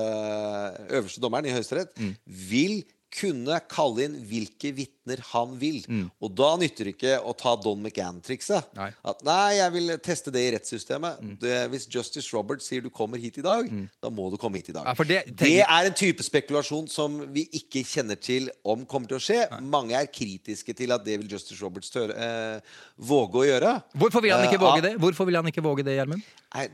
øverste 0.91 1.23
dommeren 1.23 1.49
i 1.49 1.55
Høyesterett, 1.55 1.95
mm. 1.99 2.17
vil 2.51 2.83
kunne 3.12 3.59
kalle 3.69 4.07
inn 4.07 4.15
hvilke 4.25 4.71
vitner 4.73 5.01
vitner 5.02 5.23
han 5.32 5.59
vil. 5.59 5.82
Og 6.21 6.30
da 6.35 6.56
nytter 6.56 6.85
det 6.85 6.94
ikke 6.97 7.18
å 7.25 7.35
ta 7.35 7.54
Don 7.56 7.82
McGann-trikset. 7.82 8.73
Nei. 8.76 8.90
At 9.04 9.23
nei, 9.26 9.56
jeg 9.59 9.73
vil 9.75 9.94
teste 10.02 10.32
det 10.32 10.42
i 10.47 10.52
rettssystemet. 10.54 11.21
Det, 11.40 11.68
hvis 11.73 11.88
Justice 11.90 12.30
Roberts 12.35 12.68
sier 12.68 12.82
du 12.82 12.90
kommer 12.90 13.18
hit 13.18 13.38
i 13.38 13.44
dag, 13.44 13.68
da 14.02 14.11
må 14.11 14.30
du 14.30 14.38
komme 14.40 14.59
hit 14.61 14.71
i 14.71 14.76
dag. 14.76 14.87
Ja, 14.87 15.04
det 15.04 15.23
det 15.42 15.61
er 15.62 15.88
en 15.88 15.97
type 15.97 16.23
spekulasjon 16.23 16.88
som 16.90 17.18
vi 17.32 17.47
ikke 17.52 17.82
kjenner 17.87 18.18
til 18.21 18.50
om 18.64 18.87
kommer 18.87 19.11
til 19.11 19.18
å 19.18 19.23
skje. 19.23 19.40
Mange 19.62 19.97
er 19.99 20.06
kritiske 20.11 20.75
til 20.76 20.92
at 20.94 21.04
det 21.04 21.18
vil 21.21 21.30
Justice 21.30 21.61
Roberts 21.62 21.90
tørre, 21.92 22.14
eh, 22.14 22.78
våge 22.97 23.42
å 23.42 23.47
gjøre. 23.47 23.75
Hvorfor 23.99 24.23
vil 24.23 24.35
han 24.37 24.47
ikke 24.47 24.61
Eh, 24.62 24.68
våge 24.68 24.82
det? 24.85 24.94
Hvorfor 25.00 25.26
vil 25.26 25.37
han 25.37 25.49
ikke 25.49 25.64
våge 25.64 25.85
det, 25.87 25.97
Gjermund? 25.97 26.23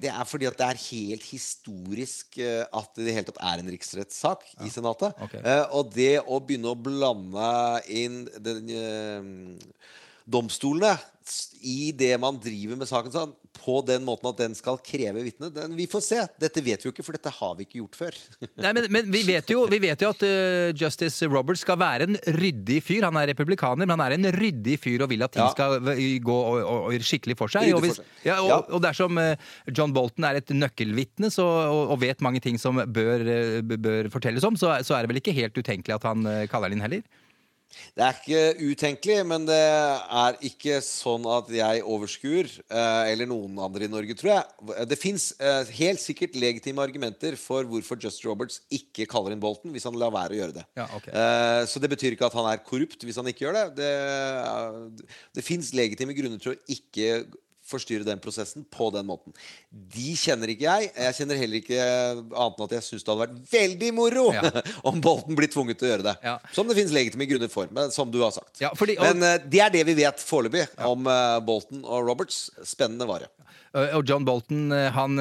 Det 0.03 0.11
er 0.11 0.25
fordi 0.27 0.49
at 0.49 0.57
det 0.59 0.67
er 0.67 0.81
helt 0.83 1.23
historisk 1.31 2.39
eh, 2.43 2.65
at 2.67 2.91
det 2.97 3.05
i 3.05 3.07
det 3.07 3.15
hele 3.15 3.29
tatt 3.29 3.39
er 3.47 3.63
en 3.63 3.71
riksrettssak 3.71 4.43
i 4.67 4.71
Senatet. 4.75 5.15
Okay. 5.23 5.41
Eh, 5.41 5.65
og 5.71 5.93
det 5.95 6.19
å 6.27 6.41
begynne 6.43 6.73
å 6.73 6.79
blande 6.79 7.53
inn 7.87 8.18
den, 8.43 8.71
eh, 8.71 9.79
domstolene 10.29 10.97
i 11.61 11.91
det 11.93 12.15
man 12.21 12.39
driver 12.41 12.79
med 12.81 12.89
saken 12.89 13.13
sånn, 13.13 13.33
på 13.59 13.81
den 13.85 14.05
måten 14.07 14.31
at 14.31 14.39
den 14.41 14.55
skal 14.57 14.79
kreve 14.81 15.21
vitne 15.27 15.51
den- 15.53 15.75
Vi 15.77 15.87
får 15.91 16.03
se. 16.03 16.21
Dette 16.41 16.63
vet 16.65 16.81
vi 16.81 16.89
jo 16.89 16.93
ikke, 16.93 17.05
for 17.05 17.13
dette 17.13 17.29
har 17.29 17.55
vi 17.59 17.67
ikke 17.67 17.81
gjort 17.83 17.99
før. 17.99 18.15
Nei, 18.65 18.73
men, 18.73 18.87
men 18.91 19.11
vi, 19.13 19.23
vet 19.27 19.51
jo, 19.51 19.67
vi 19.69 19.81
vet 19.83 20.01
jo 20.01 20.09
at 20.15 20.23
uh, 20.25 20.73
Justice 20.73 21.29
Roberts 21.29 21.65
skal 21.67 21.77
være 21.77 22.09
en 22.09 22.17
ryddig 22.39 22.79
fyr. 22.87 23.05
Han 23.05 23.19
er 23.21 23.29
republikaner, 23.35 23.85
men 23.85 23.93
han 23.99 24.05
er 24.07 24.17
en 24.17 24.31
ryddig 24.39 24.79
fyr 24.81 25.05
og 25.05 25.13
vil 25.13 25.27
at 25.27 25.35
ting 25.37 25.45
Ja. 25.45 25.51
skal 25.53 25.81
gå 25.85 26.39
og, 26.39 26.63
og, 26.63 26.89
og 26.89 27.07
skikkelig 27.11 27.37
for 27.37 27.53
seg. 27.53 27.75
Og, 27.75 27.83
hvis, 27.85 28.01
ja, 28.25 28.39
og, 28.41 28.81
dersom 28.85 29.21
uh, 29.21 29.35
John 29.69 29.93
Bolton 29.93 30.25
er 30.25 30.41
et 30.41 30.55
nøkkelvitne 30.55 31.33
så, 31.35 31.45
og, 31.45 31.99
vet 32.01 32.25
mange 32.25 32.41
ting 32.41 32.57
som 32.63 32.79
bør, 32.79 33.27
uh, 33.29 33.61
bør 33.77 34.09
fortelles 34.15 34.47
om, 34.49 34.57
så, 34.57 34.79
så 34.87 34.97
er 34.97 35.05
det 35.05 35.13
vel 35.13 35.21
ikke 35.21 35.37
helt 35.37 35.59
utenkelig 35.59 35.99
at 35.99 36.07
han 36.09 36.25
eh, 36.31 36.47
kaller 36.49 36.71
den 36.71 36.79
inn 36.79 36.87
heller? 36.87 37.03
Det 37.97 38.05
er 38.05 38.17
ikke 38.17 38.71
utenkelig, 38.73 39.17
men 39.29 39.45
det 39.49 39.59
er 39.59 40.37
ikke 40.47 40.79
sånn 40.85 41.27
at 41.31 41.51
jeg 41.53 41.83
overskuer, 41.85 42.49
eh, 42.71 43.11
eller 43.13 43.29
noen 43.29 43.59
andre 43.63 43.89
i 43.89 43.91
Norge, 43.93 44.17
tror 44.19 44.33
jeg. 44.33 44.87
Det 44.91 44.99
fins 45.01 45.31
eh, 45.37 45.73
helt 45.81 46.03
sikkert 46.03 46.39
legitime 46.39 46.83
argumenter 46.85 47.37
for 47.41 47.69
hvorfor 47.69 48.01
Just 48.01 48.25
Roberts 48.27 48.63
ikke 48.73 49.09
kaller 49.11 49.35
inn 49.35 49.43
Bolton, 49.43 49.75
hvis 49.75 49.87
han 49.89 49.99
lar 49.99 50.15
være 50.15 50.37
å 50.37 50.41
gjøre 50.41 50.57
det. 50.61 50.65
Ja, 50.79 50.87
ok. 50.97 51.11
Eh, 51.13 51.63
så 51.71 51.83
det 51.83 51.93
betyr 51.93 52.17
ikke 52.17 52.31
at 52.31 52.39
han 52.39 52.49
er 52.51 52.63
korrupt 52.65 53.05
hvis 53.05 53.21
han 53.21 53.29
ikke 53.31 53.47
gjør 53.47 53.59
det. 53.59 53.67
Det, 53.83 55.05
det 55.39 55.47
fins 55.47 55.75
legitime 55.77 56.17
grunner 56.17 56.41
til 56.43 56.55
å 56.55 56.59
ikke 56.79 57.13
forstyrre 57.69 58.07
den 58.09 58.21
prosessen 58.25 58.65
på 58.75 58.89
den 58.95 59.07
måten. 59.09 59.35
De 59.71 60.15
kjenner 60.19 60.49
ikke 60.55 60.67
jeg. 60.69 60.91
Jeg 60.97 61.17
kjenner 61.21 61.41
heller 61.43 61.61
ikke 61.61 61.79
annet 61.79 62.59
enn 62.59 62.67
at 62.69 62.77
jeg 62.79 62.87
syns 62.89 63.05
det 63.07 63.13
hadde 63.15 63.25
vært 63.27 63.53
veldig 63.53 63.91
moro 63.97 64.27
Ja. 64.35 64.51
om 64.89 65.01
Bolton 65.05 65.37
blir 65.39 65.53
tvunget 65.53 65.79
til 65.81 65.89
å 65.91 65.93
gjøre 65.95 66.09
det. 66.11 66.17
Ja. 66.25 66.37
Som 66.57 66.69
det 66.73 66.79
fins 66.81 66.95
legitime 66.97 67.29
grunner 67.31 67.53
for, 67.53 67.69
men 67.73 67.93
som 67.95 68.11
du 68.13 68.21
har 68.25 68.33
sagt. 68.37 68.57
Ja, 68.65 68.73
fordi- 68.77 68.97
og- 68.99 69.05
men 69.13 69.23
uh, 69.23 69.37
det 69.49 69.61
er 69.65 69.71
det 69.79 69.87
vi 69.89 69.99
vet 70.03 70.19
foreløpig 70.25 70.67
om 70.89 71.07
uh, 71.07 71.39
Bolton 71.45 71.85
og 71.85 72.07
Roberts. 72.09 72.49
Spennende 72.65 73.07
vare. 73.09 73.29
Eh, 73.77 73.93
Og 73.99 74.07
John 74.09 74.25
Bolton 74.25 74.71
han 74.73 75.19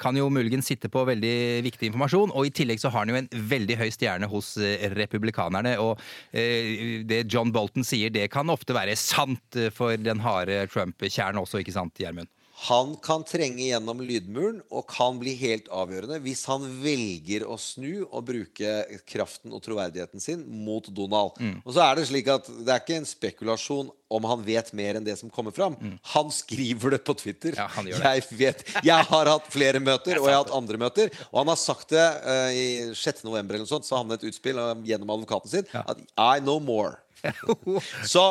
kan 0.00 0.16
jo 0.16 0.30
muligens 0.32 0.64
sitte 0.70 0.88
på 0.88 1.02
veldig 1.04 1.32
viktig 1.66 1.90
informasjon, 1.90 2.32
og 2.32 2.46
i 2.48 2.52
tillegg 2.56 2.80
så 2.80 2.88
har 2.88 3.04
han 3.04 3.12
jo 3.12 3.18
en 3.20 3.28
veldig 3.50 3.76
høy 3.76 3.90
stjerne 3.92 4.28
hos 4.32 4.54
republikanerne. 4.96 5.74
Og 5.84 6.00
det 6.32 7.18
John 7.32 7.52
Bolton 7.52 7.84
sier, 7.84 8.08
det 8.12 8.30
kan 8.32 8.48
ofte 8.52 8.72
være 8.76 8.96
sant 8.96 9.58
for 9.76 9.96
den 10.00 10.22
harde 10.24 10.62
Trump-kjernen 10.72 11.42
også, 11.42 11.60
ikke 11.66 11.76
sant, 11.76 11.98
Gjermund? 11.98 12.30
Han 12.56 12.94
kan 13.04 13.20
trenge 13.28 13.66
gjennom 13.66 13.98
lydmuren 14.00 14.62
og 14.72 14.86
kan 14.88 15.18
bli 15.20 15.34
helt 15.36 15.66
avgjørende 15.68 16.16
hvis 16.24 16.46
han 16.48 16.64
velger 16.80 17.44
å 17.44 17.58
snu 17.60 18.06
og 18.06 18.22
bruke 18.30 18.70
kraften 19.04 19.52
og 19.52 19.60
troverdigheten 19.64 20.22
sin 20.24 20.40
mot 20.64 20.88
Donald. 20.88 21.36
Mm. 21.36 21.58
Og 21.66 21.76
så 21.76 21.84
er 21.84 21.98
det 21.98 22.06
slik 22.08 22.32
at 22.32 22.48
det 22.48 22.72
er 22.72 22.80
ikke 22.80 22.96
en 23.02 23.10
spekulasjon 23.10 23.92
om 24.16 24.28
han 24.30 24.40
vet 24.46 24.72
mer 24.78 24.96
enn 24.96 25.04
det 25.04 25.18
som 25.20 25.28
kommer 25.28 25.52
fram. 25.52 25.76
Han 26.14 26.32
skriver 26.32 26.96
det 26.96 27.02
på 27.04 27.18
Twitter. 27.20 27.58
Mm. 27.60 27.92
Ja. 27.92 28.14
Jeg 28.16 28.24
vet, 28.40 28.64
jeg 28.86 29.08
har 29.12 29.32
hatt 29.34 29.52
flere 29.52 29.82
møter, 29.82 30.16
og 30.22 30.30
jeg 30.30 30.38
har 30.38 30.46
hatt 30.46 30.56
andre 30.56 30.80
møter. 30.80 31.12
Og 31.28 31.42
han 31.42 31.52
har 31.52 31.60
sagt 31.60 31.92
det 31.92 32.06
uh, 32.24 32.50
i 32.56 32.68
6. 32.96 33.26
november 33.28 33.58
eller 33.58 33.66
noe 33.66 33.74
sånt, 33.74 33.84
så 33.84 34.00
havnet 34.00 34.16
han 34.16 34.22
et 34.22 34.32
utspill 34.32 34.62
uh, 34.62 34.72
gjennom 34.86 35.12
advokaten 35.18 35.58
sin 35.58 35.68
at 35.84 36.00
I 36.16 36.40
know 36.40 36.56
more. 36.62 37.02
Så 38.14 38.24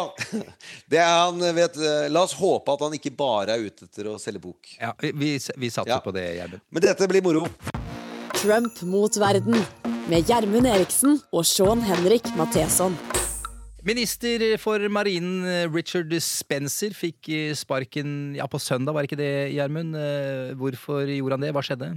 det 0.91 1.01
han 1.03 1.39
vet 1.57 1.75
La 2.11 2.23
oss 2.23 2.35
håpe 2.39 2.75
at 2.75 2.83
han 2.85 2.95
ikke 2.97 3.11
bare 3.17 3.55
er 3.57 3.65
ute 3.67 3.87
etter 3.89 4.11
å 4.13 4.17
selge 4.21 4.41
bok. 4.43 4.75
Ja, 4.79 4.93
vi, 5.01 5.11
vi, 5.15 5.31
vi 5.57 5.69
satser 5.73 5.95
Ja. 5.95 5.99
på 6.03 6.13
det, 6.15 6.25
Gjermund. 6.39 6.61
Men 6.71 6.85
dette 6.85 7.07
blir 7.11 7.23
moro. 7.25 7.45
Trump 8.35 8.81
mot 8.85 9.15
verden 9.17 9.57
med 10.11 10.27
Gjermund 10.29 10.67
Eriksen 10.69 11.19
og 11.33 11.45
Sean 11.49 11.81
Henrik 11.85 12.27
Matheson. 12.37 12.93
Minister 13.85 14.41
for 14.57 14.81
marinen 14.89 15.45
eh, 15.45 15.67
Richard 15.69 16.09
Spencer 16.25 16.93
fikk 16.97 17.29
eh, 17.29 17.51
sparken 17.57 18.33
ja, 18.37 18.47
på 18.49 18.57
søndag, 18.61 18.95
var 18.97 19.05
ikke 19.05 19.19
det, 19.19 19.29
Gjermund? 19.53 19.93
Eh, 19.93 20.53
Hvorfor 20.57 21.05
gjorde 21.05 21.37
han 21.37 21.45
det? 21.45 21.51
Hva 21.53 21.61
skjedde? 21.65 21.91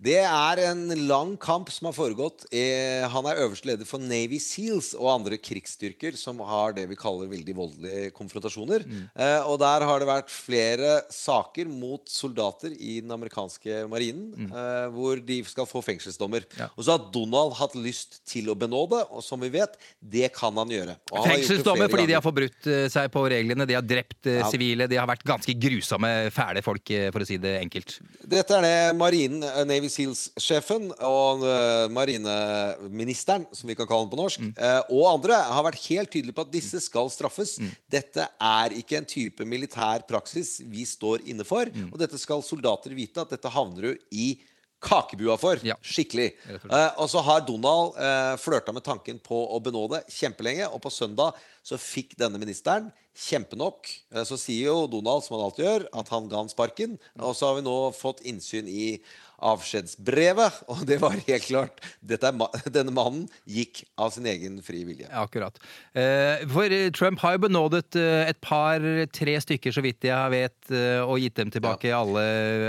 Det 0.00 0.18
er 0.24 0.62
en 0.64 0.86
lang 1.06 1.34
kamp 1.40 1.70
som 1.72 1.90
har 1.90 1.96
foregått. 1.96 2.46
Eh, 2.52 3.04
han 3.12 3.28
er 3.28 3.42
øverste 3.44 3.68
leder 3.68 3.88
for 3.88 4.02
Navy 4.02 4.40
Seals 4.42 4.92
og 4.96 5.10
andre 5.12 5.36
krigsstyrker 5.40 6.16
som 6.16 6.40
har 6.48 6.74
det 6.76 6.86
vi 6.90 6.98
kaller 6.98 7.30
veldig 7.30 7.56
voldelige 7.56 8.14
konfrontasjoner. 8.16 8.86
Mm. 8.90 9.06
og 9.50 9.58
der 9.60 9.84
har 9.84 10.00
det 10.00 10.06
vært 10.08 10.30
flere 10.32 10.90
saker 11.12 11.68
mot 11.68 12.08
soldater 12.08 12.72
i 12.72 13.00
den 13.02 13.10
amerikanske 13.12 13.84
marinen 13.90 14.48
mm. 14.48 14.52
hvor 14.94 15.20
de 15.24 15.40
skal 15.46 15.68
få 15.68 15.82
fengselsdommer. 15.84 16.46
Ja. 16.58 16.70
Og 16.76 16.86
så 16.86 16.96
har 16.96 17.10
Donald 17.12 17.54
hatt 17.58 17.74
lyst 17.78 18.20
til 18.28 18.50
å 18.50 18.56
benåde, 18.58 19.00
og 19.10 19.24
som 19.24 19.40
vi 19.42 19.50
vet, 19.52 19.76
det 20.00 20.30
kan 20.36 20.56
han 20.58 20.70
gjøre. 20.72 20.96
Fengselsdommer 21.10 21.90
fordi 21.92 22.06
de 22.10 22.16
har 22.16 22.24
forbrutt 22.24 22.68
eh, 22.70 22.86
seg 22.92 23.10
på 23.12 23.24
reglene, 23.32 23.66
de 23.68 23.76
har 23.76 23.86
drept 23.86 24.28
eh, 24.30 24.40
Ja. 24.40 24.48
sivile, 24.50 24.88
de 24.90 24.98
har 24.98 25.08
vært 25.10 25.24
ganske 25.26 25.54
grusomme, 25.60 26.10
fæle 26.34 26.62
folk, 26.64 26.90
eh, 26.94 27.08
for 27.12 27.24
å 27.24 27.28
si 27.28 27.36
det 27.40 27.56
enkelt. 27.60 27.98
Dette 28.24 28.56
er 28.56 28.66
det 28.66 28.96
marinen, 28.98 29.44
eh, 29.44 29.64
Navy 29.90 29.94
Seals-sjefen 29.94 30.90
og 31.06 31.42
eh, 31.46 31.86
marineministeren, 31.92 33.46
som 33.52 33.70
vi 33.70 33.76
kan 33.78 33.88
kalle 33.88 34.06
han 34.06 34.12
på 34.12 34.20
norsk, 34.20 34.44
mm. 34.44 34.52
og 34.94 35.08
andre 35.10 35.40
har 35.50 35.66
vært 35.66 35.82
helt 35.88 36.12
tydelige 36.12 36.36
på 36.36 36.46
at 36.46 36.52
disse 36.54 36.80
skal 36.84 37.10
straffes. 37.12 37.56
Dette 37.90 38.28
er 38.30 38.76
ikke 38.78 39.00
en 39.00 39.08
type 39.08 39.46
militær 39.48 40.06
praksis 40.08 40.60
vi 40.70 40.86
står 40.86 41.26
inne 41.30 41.46
for. 41.48 41.70
Og 41.90 41.98
dette 42.00 42.20
skal 42.20 42.44
soldater 42.46 42.94
vite 42.94 43.22
at 43.22 43.34
dette 43.34 43.52
havner 43.52 43.90
du 43.90 44.06
i 44.14 44.30
kakebua 44.80 45.36
for. 45.40 45.60
Ja. 45.66 45.76
Skikkelig. 45.84 46.32
Og. 46.48 46.72
Eh, 46.72 46.88
og 47.02 47.10
så 47.12 47.22
har 47.24 47.44
Donald 47.44 47.98
eh, 48.00 48.34
flørta 48.40 48.72
med 48.74 48.84
tanken 48.86 49.20
på 49.22 49.38
å 49.52 49.60
benåde 49.62 50.02
kjempelenge, 50.10 50.70
og 50.72 50.80
på 50.84 50.92
søndag 50.92 51.38
så 51.66 51.78
fikk 51.80 52.16
denne 52.20 52.40
ministeren 52.40 52.88
kjempenok. 53.16 53.90
Eh, 54.14 54.24
så 54.26 54.38
sier 54.40 54.70
jo 54.70 54.86
Donald, 54.90 55.26
som 55.26 55.36
han 55.36 55.46
alltid 55.48 55.66
gjør, 55.66 55.88
at 56.02 56.14
han 56.14 56.30
ga 56.30 56.40
han 56.40 56.52
sparken. 56.52 56.96
Og 57.20 57.36
så 57.36 57.50
har 57.50 57.60
vi 57.60 57.66
nå 57.66 57.76
fått 57.96 58.24
innsyn 58.28 58.70
i 58.70 58.94
avskjedsbrevet, 59.40 60.60
og 60.72 60.84
det 60.88 61.00
var 61.02 61.16
helt 61.16 61.46
klart 61.46 61.80
er 62.20 62.36
ma 62.36 62.48
Denne 62.76 62.92
mannen 62.94 63.26
gikk 63.48 63.82
av 64.00 64.12
sin 64.14 64.26
egen 64.30 64.58
fri 64.64 64.82
vilje. 64.86 65.08
Akkurat. 65.16 65.56
Eh, 65.96 66.44
For 66.50 66.70
eh, 66.70 66.88
Trump 66.94 67.20
har 67.24 67.36
jo 67.36 67.42
benådet 67.46 67.96
eh, 67.98 68.30
et 68.30 68.40
par, 68.44 68.84
tre 69.14 69.36
stykker, 69.42 69.74
så 69.74 69.82
vidt 69.84 70.06
jeg 70.08 70.32
vet, 70.34 70.58
og 71.04 71.16
gitt 71.22 71.38
dem 71.40 71.50
tilbake 71.52 71.90
alle 71.94 72.22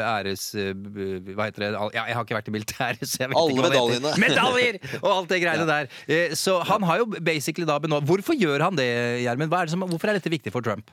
æres... 0.06 0.50
Hva 0.56 1.48
heter 1.48 1.66
det? 1.68 1.72
Ja, 1.96 2.06
jeg 2.10 2.18
har 2.18 2.26
ikke 2.26 2.38
vært 2.38 2.50
i 2.52 2.56
militæret, 2.56 3.06
så 3.12 3.24
jeg 3.26 3.32
vet 3.32 3.40
Alle 3.40 3.56
ikke 3.56 3.66
hva 3.66 3.72
det 3.74 3.84
heter. 3.98 4.22
Medaljer! 4.26 4.80
Og 5.02 5.10
alt 5.14 5.32
det 5.34 5.42
greiene 5.44 5.68
der. 5.70 5.92
Eh, 6.08 6.36
Så 6.38 6.58
han 6.68 6.86
har 6.88 7.02
jo 7.04 7.10
basically 7.20 7.68
da 7.70 7.78
benådet 7.82 8.10
Hvorfor 8.10 8.38
gjør 8.38 8.68
han 8.70 8.80
det, 8.80 8.90
Gjermund? 9.26 9.54
Er 9.54 9.76
Hvorfor 9.92 10.12
er 10.12 10.20
dette 10.20 10.32
viktig 10.34 10.54
for 10.54 10.66
Trump? 10.66 10.92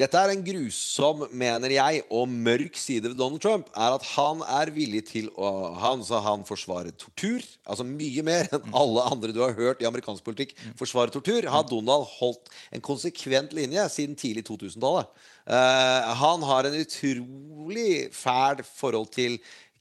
Dette 0.00 0.16
er 0.16 0.30
en 0.32 0.40
grusom, 0.40 1.26
mener 1.36 1.74
jeg, 1.74 2.04
og 2.08 2.30
mørk 2.32 2.78
side 2.80 3.10
ved 3.10 3.18
Donald 3.18 3.42
Trump. 3.44 3.66
Er 3.76 3.98
at 3.98 4.06
han 4.14 4.40
er 4.48 4.72
villig 4.72 5.02
til 5.10 5.28
å 5.36 5.50
Han, 5.80 6.00
sa 6.06 6.22
han 6.24 6.46
forsvarer 6.48 6.94
tortur. 6.96 7.44
Altså 7.68 7.84
mye 7.84 8.24
mer 8.24 8.48
enn 8.48 8.72
alle 8.80 9.04
andre 9.12 9.34
du 9.36 9.42
har 9.44 9.52
hørt 9.58 9.82
i 9.84 9.88
amerikansk 9.88 10.24
politikk 10.24 10.54
forsvare 10.80 11.12
tortur. 11.12 11.44
Har 11.52 11.68
Donald 11.68 12.08
holdt 12.14 12.48
en 12.72 12.84
konsekvent 12.84 13.52
linje 13.56 13.84
siden 13.92 14.16
tidlig 14.16 14.46
2000-tallet. 14.48 15.10
Uh, 15.44 16.08
han 16.22 16.48
har 16.48 16.68
en 16.68 16.80
utrolig 16.80 18.08
fæl 18.16 18.64
forhold 18.64 19.12
til 19.12 19.36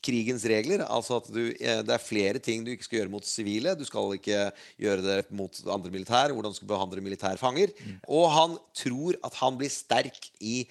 krigens 0.05 0.45
regler. 0.49 0.83
Altså 0.87 1.19
at 1.19 1.29
du, 1.31 1.41
eh, 1.53 1.81
det 1.85 1.95
er 1.95 2.03
flere 2.03 2.41
ting 2.43 2.65
du 2.65 2.71
ikke 2.73 2.87
skal 2.87 3.01
gjøre 3.01 3.13
mot 3.13 3.25
sivile. 3.27 3.75
Du 3.77 3.85
skal 3.87 4.17
ikke 4.17 4.49
gjøre 4.81 5.05
det 5.05 5.17
mot 5.31 5.63
andre 5.67 5.93
militær. 5.93 6.33
Hvordan 6.35 6.53
du 6.53 6.59
skal 6.59 6.73
behandle 6.73 7.05
militærfanger. 7.05 7.73
Og 8.07 8.29
han 8.35 8.59
tror 8.75 9.19
at 9.23 9.41
han 9.41 9.59
blir 9.59 9.73
sterk 9.73 10.31
i 10.39 10.63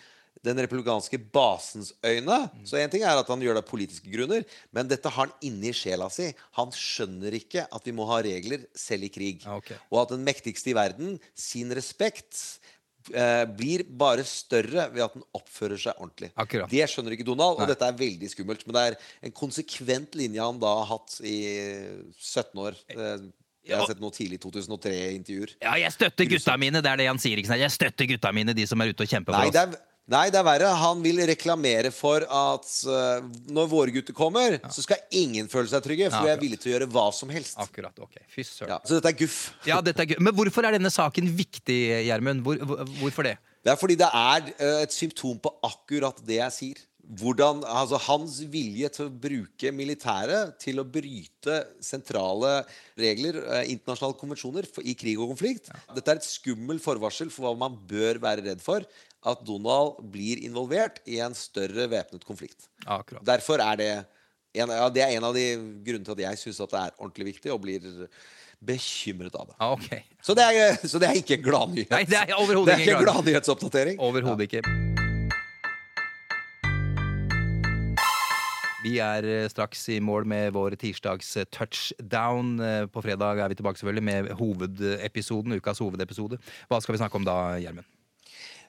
den 0.44 0.60
republikanske 0.62 1.18
basens 1.34 1.92
øyne. 2.06 2.38
Så 2.66 2.78
en 2.78 2.90
ting 2.92 3.04
er 3.04 3.18
at 3.18 3.30
han 3.30 3.42
gjør 3.42 3.58
det 3.58 3.64
av 3.64 3.70
politiske 3.70 4.10
grunner, 4.12 4.44
men 4.74 4.90
dette 4.90 5.10
har 5.10 5.26
han 5.26 5.34
inni 5.44 5.72
sjela 5.76 6.08
si. 6.12 6.30
Han 6.58 6.72
skjønner 6.74 7.34
ikke 7.40 7.66
at 7.66 7.88
vi 7.88 7.94
må 7.96 8.06
ha 8.10 8.20
regler 8.24 8.66
selv 8.78 9.08
i 9.08 9.12
krig. 9.12 9.46
Okay. 9.58 9.78
Og 9.90 10.02
at 10.04 10.14
den 10.14 10.26
mektigste 10.26 10.72
i 10.72 10.76
verden, 10.78 11.18
sin 11.34 11.74
respekt, 11.74 12.60
eh, 13.14 13.44
blir 13.58 13.84
bare 13.88 14.24
større 14.28 14.88
ved 14.92 15.02
at 15.06 15.14
den 15.16 15.24
oppfører 15.36 15.80
seg 15.80 15.98
ordentlig. 16.00 16.30
Akkurat. 16.36 16.70
Det 16.70 16.86
skjønner 16.90 17.16
ikke 17.16 17.26
Donald, 17.28 17.58
Nei. 17.58 17.64
og 17.66 17.72
dette 17.72 17.88
er 17.88 17.98
veldig 17.98 18.30
skummelt. 18.32 18.64
Men 18.68 18.74
det 18.78 18.84
er 18.92 18.96
en 19.28 19.34
konsekvent 19.36 20.14
linje 20.18 20.40
han 20.44 20.58
da 20.62 20.74
har 20.82 20.88
hatt 20.94 21.18
i 21.24 21.36
17 22.18 22.64
år. 22.64 22.78
Eh, 22.94 23.28
Jeg 23.68 23.76
har 23.76 23.90
sett 23.90 24.00
noe 24.00 24.14
tidlig 24.16 24.38
2003-intervjuer. 24.40 25.50
Ja, 25.60 25.74
jeg 25.76 25.92
støtter 25.92 26.24
gutta 26.30 26.54
mine, 26.56 26.80
det 26.80 26.88
er 26.88 26.96
det 27.02 27.06
han 27.10 27.18
sier. 27.20 27.36
Jeg 27.36 27.70
støtter 27.74 28.08
gutta 28.08 28.30
mine, 28.32 28.54
de 28.56 28.64
som 28.66 28.80
er 28.80 28.94
ute 28.94 29.04
og 29.04 29.10
kjemper 29.10 29.36
Nei, 29.36 29.42
for 29.50 29.52
det 29.58 29.64
oss. 29.68 29.82
Nei, 30.12 30.24
det 30.32 30.40
er 30.40 30.46
verre. 30.46 30.70
Han 30.82 31.02
vil 31.04 31.20
reklamere 31.28 31.92
for 31.94 32.24
at 32.24 32.70
uh, 32.88 33.26
når 33.52 33.70
våre 33.70 33.94
gutter 33.94 34.16
kommer, 34.16 34.58
så 34.72 34.84
skal 34.84 35.04
ingen 35.16 35.50
føle 35.52 35.70
seg 35.70 35.84
trygge, 35.84 36.10
for 36.14 36.26
vi 36.26 36.32
er 36.34 36.40
villige 36.40 36.64
til 36.64 36.72
å 36.72 36.76
gjøre 36.76 36.90
hva 36.96 37.06
som 37.14 37.32
helst. 37.34 37.58
Akkurat. 37.62 37.96
Ok. 38.04 38.20
Fy 38.32 38.46
søren. 38.46 38.76
Ja, 38.76 38.80
så 38.84 38.98
dette 38.98 39.14
er 39.14 39.18
guff. 39.20 39.38
Ja, 39.68 39.80
dette 39.84 40.04
er 40.04 40.12
guff. 40.12 40.24
Men 40.24 40.36
hvorfor 40.38 40.68
er 40.68 40.78
denne 40.78 40.92
saken 40.94 41.30
viktig, 41.38 41.78
Gjermund? 42.08 42.44
Hvor, 42.46 42.60
hvor, 42.64 42.84
hvorfor 43.02 43.30
det? 43.30 43.38
Det 43.64 43.74
er 43.74 43.80
fordi 43.80 43.98
det 44.00 44.12
er 44.14 44.52
uh, 44.52 44.82
et 44.84 44.94
symptom 44.94 45.40
på 45.42 45.54
akkurat 45.66 46.22
det 46.26 46.42
jeg 46.42 46.56
sier. 46.58 46.84
Hvordan, 47.08 47.62
altså 47.64 47.96
Hans 48.04 48.34
vilje 48.52 48.90
til 48.92 49.06
å 49.06 49.12
bruke 49.22 49.70
militæret 49.72 50.58
til 50.60 50.82
å 50.82 50.84
bryte 50.84 51.62
sentrale 51.80 52.58
regler, 53.00 53.38
eh, 53.46 53.70
internasjonale 53.72 54.18
konvensjoner, 54.20 54.68
for, 54.68 54.84
i 54.84 54.92
krig 54.92 55.16
og 55.16 55.32
konflikt. 55.32 55.70
Dette 55.96 56.12
er 56.12 56.20
et 56.20 56.28
skummelt 56.28 56.84
forvarsel 56.84 57.32
for 57.32 57.48
hva 57.48 57.54
man 57.56 57.78
bør 57.88 58.20
være 58.20 58.44
redd 58.50 58.60
for. 58.60 58.84
At 59.28 59.42
Donald 59.44 59.98
blir 60.12 60.40
involvert 60.46 61.02
i 61.06 61.18
en 61.20 61.34
større 61.36 61.84
væpnet 61.92 62.24
konflikt. 62.24 62.68
Akkurat. 62.86 63.20
Derfor 63.28 63.60
er 63.60 63.76
det 63.80 63.90
en, 64.56 64.70
ja, 64.72 64.88
Det 64.88 65.02
er 65.04 65.12
en 65.18 65.26
av 65.28 65.34
de 65.36 65.44
grunnene 65.84 66.06
til 66.08 66.16
at 66.16 66.22
jeg 66.30 66.38
syns 66.46 66.62
det 66.64 66.78
er 66.80 66.94
ordentlig 66.96 67.26
viktig, 67.34 67.52
og 67.52 67.60
blir 67.66 67.84
bekymret 68.64 69.36
av 69.38 69.50
det. 69.50 69.56
Ah, 69.60 69.74
okay. 69.76 70.00
Så 70.24 70.34
det 70.34 70.46
er, 70.48 70.78
så 70.88 70.98
det 70.98 71.10
er 71.12 71.20
ikke 71.20 71.36
gladnyhet. 71.44 71.92
Nei, 71.92 72.04
det 72.08 72.16
er 72.24 72.32
overhodet 72.40 72.72
er 72.74 72.80
ikke 72.80 72.94
ikke 72.96 73.04
glad- 73.04 73.20
gladnyhetsoppdatering. 73.20 74.00
Overhodet 74.02 74.48
ikke. 74.48 74.64
Vi 78.82 78.92
er 79.02 79.26
eh, 79.26 79.48
straks 79.50 79.80
i 79.90 79.98
mål 80.00 80.24
med 80.30 80.52
vår 80.54 80.76
tirsdags 80.78 81.32
eh, 81.36 81.46
touchdown. 81.52 82.54
Eh, 82.62 82.86
På 82.94 83.02
fredag 83.04 83.40
er 83.42 83.50
vi 83.52 83.58
tilbake 83.58 83.80
selvfølgelig 83.80 84.04
med 84.06 84.30
hovedepisoden, 84.38 85.56
ukas 85.58 85.82
hovedepisode. 85.82 86.38
Hva 86.70 86.78
skal 86.80 86.94
vi 86.94 87.00
snakke 87.02 87.18
om 87.18 87.26
da, 87.26 87.38
Gjermund? 87.58 87.86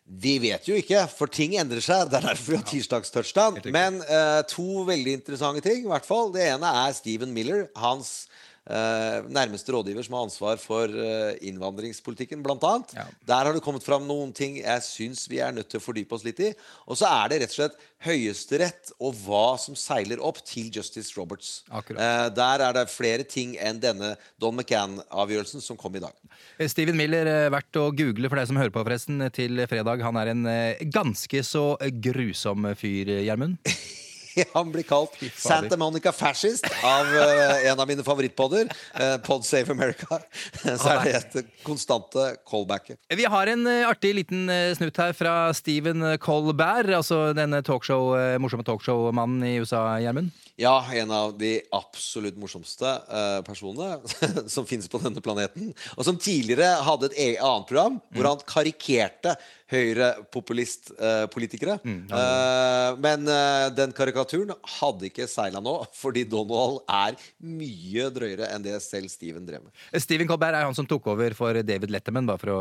Vi 0.09 0.39
vet 0.41 0.65
jo 0.65 0.73
ikke, 0.73 1.03
for 1.13 1.29
ting 1.29 1.53
endrer 1.61 1.83
seg. 1.85 2.07
Det 2.09 2.17
er 2.17 2.31
derfor 2.31 2.55
vi 2.55 2.57
har 2.57 2.65
tirsdagstouchdown. 2.71 3.59
Men 3.69 3.99
uh, 4.09 4.41
to 4.49 4.83
veldig 4.87 5.19
interessante 5.19 5.61
ting. 5.61 5.83
i 5.85 5.91
hvert 5.91 6.07
fall. 6.07 6.31
Det 6.33 6.47
ene 6.49 6.71
er 6.81 6.95
Steven 6.97 7.35
Miller. 7.35 7.67
Hans 7.77 8.25
nærmeste 8.69 9.73
rådgiver 9.73 10.05
som 10.05 10.17
har 10.17 10.27
ansvar 10.27 10.59
for 10.61 10.93
eh, 10.93 11.37
innvandringspolitikken, 11.49 12.43
annet. 12.45 12.93
Ja. 12.95 13.05
Der 13.27 13.47
har 13.47 13.53
det 13.53 13.63
kommet 13.65 13.85
fram 13.85 14.07
noen 14.07 14.33
ting 14.35 14.59
jeg 14.59 14.85
syns 14.85 15.25
vi 15.29 15.39
er 15.43 15.53
nødt 15.55 15.69
til 15.71 15.81
å 15.81 15.83
fordype 15.83 16.15
oss 16.15 16.25
litt 16.27 16.39
i. 16.43 16.51
Og 16.87 16.99
så 16.99 17.09
er 17.09 17.29
det 17.31 17.41
rett 17.43 17.55
og 17.55 17.59
slett 17.59 17.79
Høyesterett 18.05 18.93
og 19.03 19.17
hva 19.25 19.57
som 19.59 19.75
seiler 19.75 20.21
opp 20.23 20.39
til 20.47 20.69
Justice 20.71 21.11
Roberts. 21.17 21.63
Akkurat. 21.67 21.99
Eh, 21.99 22.25
der 22.35 22.65
er 22.67 22.77
det 22.77 22.85
flere 22.93 23.25
ting 23.27 23.57
enn 23.59 23.81
denne 23.81 24.13
Don 24.39 24.55
McCann-avgjørelsen 24.55 25.63
som 25.63 25.79
kom 25.79 25.97
i 25.99 26.03
dag. 26.03 26.15
Eh, 26.57 26.69
Steven 26.71 26.97
Miller, 26.99 27.27
eh, 27.27 27.51
verdt 27.51 27.81
å 27.81 27.89
google 27.91 28.31
for 28.31 28.39
deg 28.39 28.51
som 28.51 28.59
hører 28.59 28.75
på, 28.75 28.85
forresten, 28.85 29.23
til 29.35 29.65
fredag. 29.67 30.05
Han 30.05 30.19
er 30.21 30.33
en 30.33 30.45
eh, 30.49 30.85
ganske 30.93 31.43
så 31.43 31.73
grusom 32.03 32.71
fyr, 32.79 33.17
Gjermund. 33.25 33.59
Han 34.55 34.71
blir 34.73 34.85
kalt. 34.87 35.15
Santa 35.37 35.77
Monica 35.77 36.11
Fascist 36.15 36.67
av 36.83 37.07
uh, 37.13 37.65
en 37.65 37.79
av 37.79 37.87
mine 37.89 38.03
favorittpodder, 38.05 38.69
uh, 38.99 39.17
Pod 39.25 39.45
Save 39.45 39.71
America. 39.71 40.19
Så 40.63 40.95
er 40.95 41.03
det 41.05 41.15
et 41.19 41.53
konstante 41.63 42.31
callbacket. 42.47 42.99
Vi 43.15 43.25
har 43.29 43.51
en 43.51 43.65
eh, 43.69 43.87
artig 43.87 44.13
liten 44.17 44.49
snutt 44.77 44.97
her 44.99 45.13
fra 45.17 45.33
Stephen 45.55 46.03
Colbert, 46.21 46.89
altså 46.99 47.29
denne 47.37 47.61
talkshow, 47.65 48.13
morsomme 48.41 48.65
talkshow-mannen 48.67 49.45
i 49.47 49.57
USA, 49.61 49.83
Gjermund. 50.03 50.31
Ja, 50.59 50.83
en 50.91 51.11
av 51.15 51.37
de 51.39 51.53
absolutt 51.71 52.35
morsomste 52.39 52.89
uh, 53.07 53.39
personene 53.47 54.01
som 54.53 54.65
finnes 54.67 54.91
på 54.91 54.99
denne 54.99 55.23
planeten. 55.23 55.71
Og 55.95 56.03
som 56.03 56.19
tidligere 56.19 56.81
hadde 56.83 57.07
et 57.07 57.15
e- 57.15 57.39
annet 57.39 57.69
program 57.69 58.01
hvor 58.11 58.27
han 58.27 58.43
karikerte 58.49 59.37
høyrepopulistpolitikere. 59.69 61.75
Eh, 61.85 62.97
men 63.03 63.27
uh, 63.29 63.67
den 63.75 63.91
karikaturen 63.95 64.51
hadde 64.79 65.05
ikke 65.09 65.27
seila 65.29 65.59
nå, 65.63 65.73
fordi 66.01 66.23
Donald 66.29 66.79
er 66.89 67.15
mye 67.45 68.09
drøyere 68.13 68.45
enn 68.49 68.63
det 68.65 68.83
selv 68.83 69.09
Steven 69.13 69.45
drev 69.47 69.61
med. 69.67 69.73
Steven 70.01 70.27
Colbert 70.29 70.55
er 70.57 70.65
han 70.67 70.77
som 70.77 70.87
tok 70.89 71.03
over 71.13 71.31
for 71.37 71.51
David 71.61 71.89
Letterman, 71.93 72.27
bare 72.29 72.41
for 72.41 72.49
å 72.55 72.59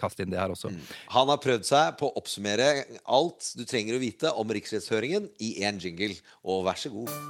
kaste 0.00 0.20
inn 0.24 0.32
det 0.32 0.40
her 0.40 0.50
også. 0.56 0.68
Han 1.14 1.26
har 1.30 1.38
prøvd 1.44 1.64
seg 1.68 1.84
på 2.00 2.04
å 2.08 2.16
oppsummere 2.20 2.68
alt 3.04 3.40
du 3.58 3.64
trenger 3.68 3.92
å 3.98 4.02
vite 4.02 4.28
om 4.32 4.48
riksrettshøringen 4.58 5.24
i 5.44 5.48
én 5.68 5.76
jingle. 5.82 6.16
Og 6.48 6.56
vær 6.66 6.78
så 6.80 6.88
god. 6.94 7.27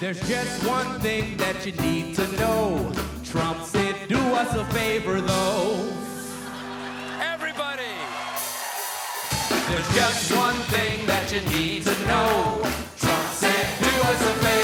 There's 0.00 0.20
just 0.26 0.66
one 0.66 0.98
thing 1.00 1.36
that 1.36 1.66
you 1.66 1.72
need 1.72 2.14
to 2.16 2.26
know. 2.38 2.90
Trump 3.24 3.62
said, 3.62 3.94
do 4.08 4.18
us 4.18 4.54
a 4.54 4.64
favor 4.66 5.20
though. 5.20 5.92
Everybody! 7.20 7.92
There's 9.68 9.94
just 9.94 10.34
one 10.34 10.56
thing 10.72 11.06
that 11.06 11.30
you 11.32 11.42
need 11.50 11.84
to 11.84 12.06
know. 12.06 12.60
Trump 12.98 13.28
said, 13.34 13.66
do 13.78 13.86
us 14.08 14.22
a 14.22 14.34
favor. 14.44 14.59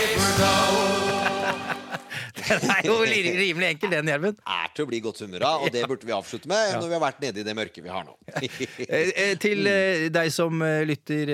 Den 2.51 2.71
er 2.71 2.87
jo 2.87 2.97
rimelig 3.03 3.69
enkel, 3.73 3.91
den, 3.91 4.11
hjelmen. 4.11 4.37
Er 4.47 4.71
til 4.75 4.87
å 4.87 4.91
bli 4.91 5.01
godt 5.03 5.23
humør 5.25 5.45
av, 5.49 5.65
og 5.67 5.73
det 5.75 5.83
burde 5.89 6.07
vi 6.07 6.15
avslutte 6.15 6.51
med 6.51 6.77
når 6.77 6.87
vi 6.87 6.97
har 6.97 7.03
vært 7.03 7.23
nede 7.25 7.43
i 7.43 7.47
det 7.47 7.55
mørket 7.59 7.85
vi 7.85 7.93
har 7.93 8.07
nå. 8.07 8.15
Eh, 8.37 8.59
eh, 8.87 9.33
Til 9.43 9.67
eh, 9.73 10.07
deg 10.15 10.31
som 10.35 10.63
lytter, 10.87 11.33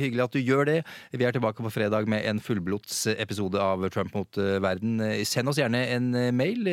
hyggelig 0.00 0.24
at 0.24 0.36
du 0.36 0.40
gjør 0.40 0.70
det. 0.70 0.78
Vi 1.12 1.26
er 1.26 1.36
tilbake 1.36 1.64
på 1.64 1.72
fredag 1.74 2.08
med 2.10 2.24
en 2.28 2.40
fullblods 2.42 3.04
episode 3.16 3.60
av 3.60 3.84
Trump 3.94 4.14
mot 4.16 4.40
verden. 4.64 5.02
Send 5.28 5.52
oss 5.52 5.60
gjerne 5.60 5.82
en 5.96 6.08
mail. 6.36 6.70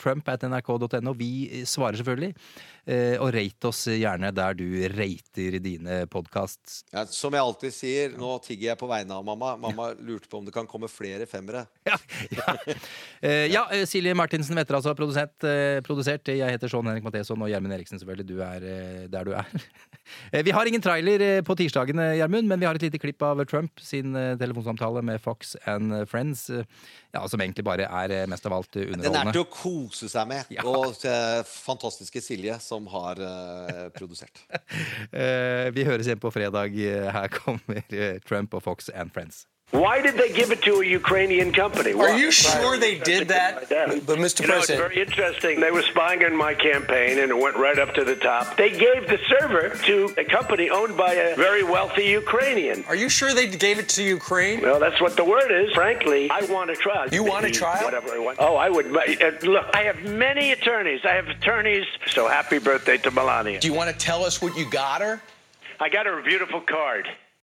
Trump 0.00 0.28
at 0.32 0.46
nrk.no. 0.48 1.14
Vi 1.18 1.62
svarer 1.68 2.00
selvfølgelig. 2.00 2.34
Og 3.20 3.28
rate 3.34 3.68
oss 3.68 3.82
gjerne 3.92 4.30
der 4.32 4.54
du 4.56 4.64
rater 4.94 5.58
dine 5.60 6.00
podkasts. 6.08 6.80
Ja, 6.94 7.04
som 7.12 7.36
jeg 7.36 7.44
alltid 7.44 7.74
sier, 7.76 8.14
nå 8.16 8.38
tigger 8.44 8.70
jeg 8.70 8.80
på 8.80 8.88
vegne 8.88 9.18
av 9.18 9.26
mamma. 9.28 9.54
Mamma 9.60 9.90
lurte 10.00 10.30
på 10.30 10.40
om 10.40 10.48
det 10.48 10.54
kan 10.56 10.68
komme 10.70 10.90
flere 10.90 11.28
femmere. 11.28 11.66
Ja, 11.88 11.96
ja. 12.36 12.74
Eh, 13.28 13.46
ja, 13.52 13.66
eh, 13.74 13.82
Silje 13.88 14.14
Martinsen 14.16 14.56
Wetterås 14.56 14.86
altså, 14.86 14.94
produsent, 14.96 15.44
eh, 15.44 15.80
produsert. 15.84 16.30
Jeg 16.32 16.54
heter 16.54 16.70
Sean 16.72 16.86
Henrik 16.88 17.04
Matheson 17.04 17.42
og 17.44 17.50
Gjermund 17.52 17.74
Eriksen, 17.76 18.00
selvfølgelig. 18.00 18.26
Du 18.30 18.38
er 18.46 18.64
eh, 18.64 19.02
der 19.12 19.28
du 19.28 19.34
er. 19.36 19.44
Eh, 20.32 20.40
Vi 20.40 20.54
har 20.56 20.64
ingen 20.64 20.80
trailer 20.80 21.20
eh, 21.20 21.40
på 21.44 21.52
tirsdagene, 21.58 22.14
Gjermund, 22.16 22.48
men 22.48 22.60
vi 22.62 22.64
har 22.64 22.78
et 22.78 22.84
lite 22.86 22.96
klipp 23.02 23.20
av 23.26 23.42
Trump 23.44 23.76
sin 23.84 24.16
eh, 24.16 24.30
telefonsamtale 24.40 25.02
med 25.04 25.20
Fox 25.20 25.52
and 25.68 25.92
Friends. 26.08 26.46
eh, 26.48 26.64
Ja, 27.12 27.26
som 27.28 27.40
egentlig 27.44 27.64
bare 27.68 27.84
er 27.84 28.14
eh, 28.16 28.24
mest 28.32 28.46
av 28.48 28.54
alt 28.56 28.72
underholdende. 28.72 29.04
Den 29.04 29.28
er 29.28 29.36
til 29.36 29.44
å 29.44 29.50
kose 29.52 30.08
seg 30.08 30.30
med. 30.32 30.48
Ja. 30.56 30.64
Og 30.64 30.96
eh, 31.04 31.42
fantastiske 31.44 32.22
Silje, 32.24 32.56
som 32.64 32.88
har 32.94 33.20
eh, 33.20 33.84
produsert. 33.98 34.40
Eh, 35.12 35.68
Vi 35.76 35.84
høres 35.84 36.08
igjen 36.08 36.20
på 36.24 36.32
fredag. 36.32 36.72
Eh, 36.80 37.10
Her 37.12 37.28
kommer 37.32 37.84
eh, 37.92 38.16
Trump 38.24 38.56
og 38.56 38.64
Fox 38.64 38.88
and 38.96 39.12
Friends. 39.12 39.44
Why 39.70 40.00
did 40.00 40.14
they 40.16 40.32
give 40.32 40.50
it 40.50 40.62
to 40.62 40.80
a 40.80 40.84
Ukrainian 40.86 41.52
company? 41.52 41.92
Are 41.92 42.18
you 42.18 42.30
sure 42.32 42.78
they 42.78 42.96
did 42.98 43.28
that? 43.28 43.68
But, 43.68 44.18
Mr. 44.18 44.40
You 44.40 44.46
know, 44.48 44.58
it's 44.58 44.66
very 44.68 44.98
interesting. 44.98 45.60
They 45.60 45.70
were 45.70 45.82
spying 45.82 46.24
on 46.24 46.34
my 46.34 46.54
campaign, 46.54 47.18
and 47.18 47.30
it 47.30 47.36
went 47.36 47.54
right 47.56 47.78
up 47.78 47.92
to 47.94 48.02
the 48.04 48.16
top. 48.16 48.56
They 48.56 48.70
gave 48.70 49.06
the 49.08 49.18
server 49.28 49.68
to 49.84 50.14
a 50.16 50.24
company 50.24 50.70
owned 50.70 50.96
by 50.96 51.12
a 51.12 51.36
very 51.36 51.62
wealthy 51.64 52.04
Ukrainian. 52.04 52.82
Are 52.88 52.94
you 52.96 53.10
sure 53.10 53.34
they 53.34 53.46
gave 53.46 53.78
it 53.78 53.90
to 53.90 54.02
Ukraine? 54.02 54.62
Well, 54.62 54.80
that's 54.80 55.02
what 55.02 55.16
the 55.16 55.24
word 55.24 55.50
is. 55.50 55.70
Frankly, 55.74 56.30
I 56.30 56.42
want 56.46 56.70
a 56.70 56.74
trial. 56.74 57.06
You 57.10 57.24
want 57.24 57.44
a 57.44 57.50
trial? 57.50 57.84
Whatever 57.84 58.12
I 58.12 58.18
want. 58.18 58.38
Oh, 58.40 58.56
I 58.56 58.70
would. 58.70 58.86
uh, 58.86 59.32
Look, 59.42 59.66
I 59.74 59.82
have 59.82 60.02
many 60.02 60.52
attorneys. 60.52 61.00
I 61.04 61.12
have 61.12 61.28
attorneys. 61.28 61.84
So 62.06 62.26
happy 62.26 62.58
birthday 62.58 62.96
to 62.98 63.10
Melania. 63.10 63.60
Do 63.60 63.68
you 63.68 63.74
want 63.74 63.90
to 63.90 63.96
tell 63.96 64.24
us 64.24 64.40
what 64.40 64.56
you 64.56 64.68
got 64.70 65.02
her? 65.02 65.20
I 65.78 65.90
got 65.90 66.06
her 66.06 66.18
a 66.18 66.22
beautiful 66.22 66.62
card. 66.62 67.06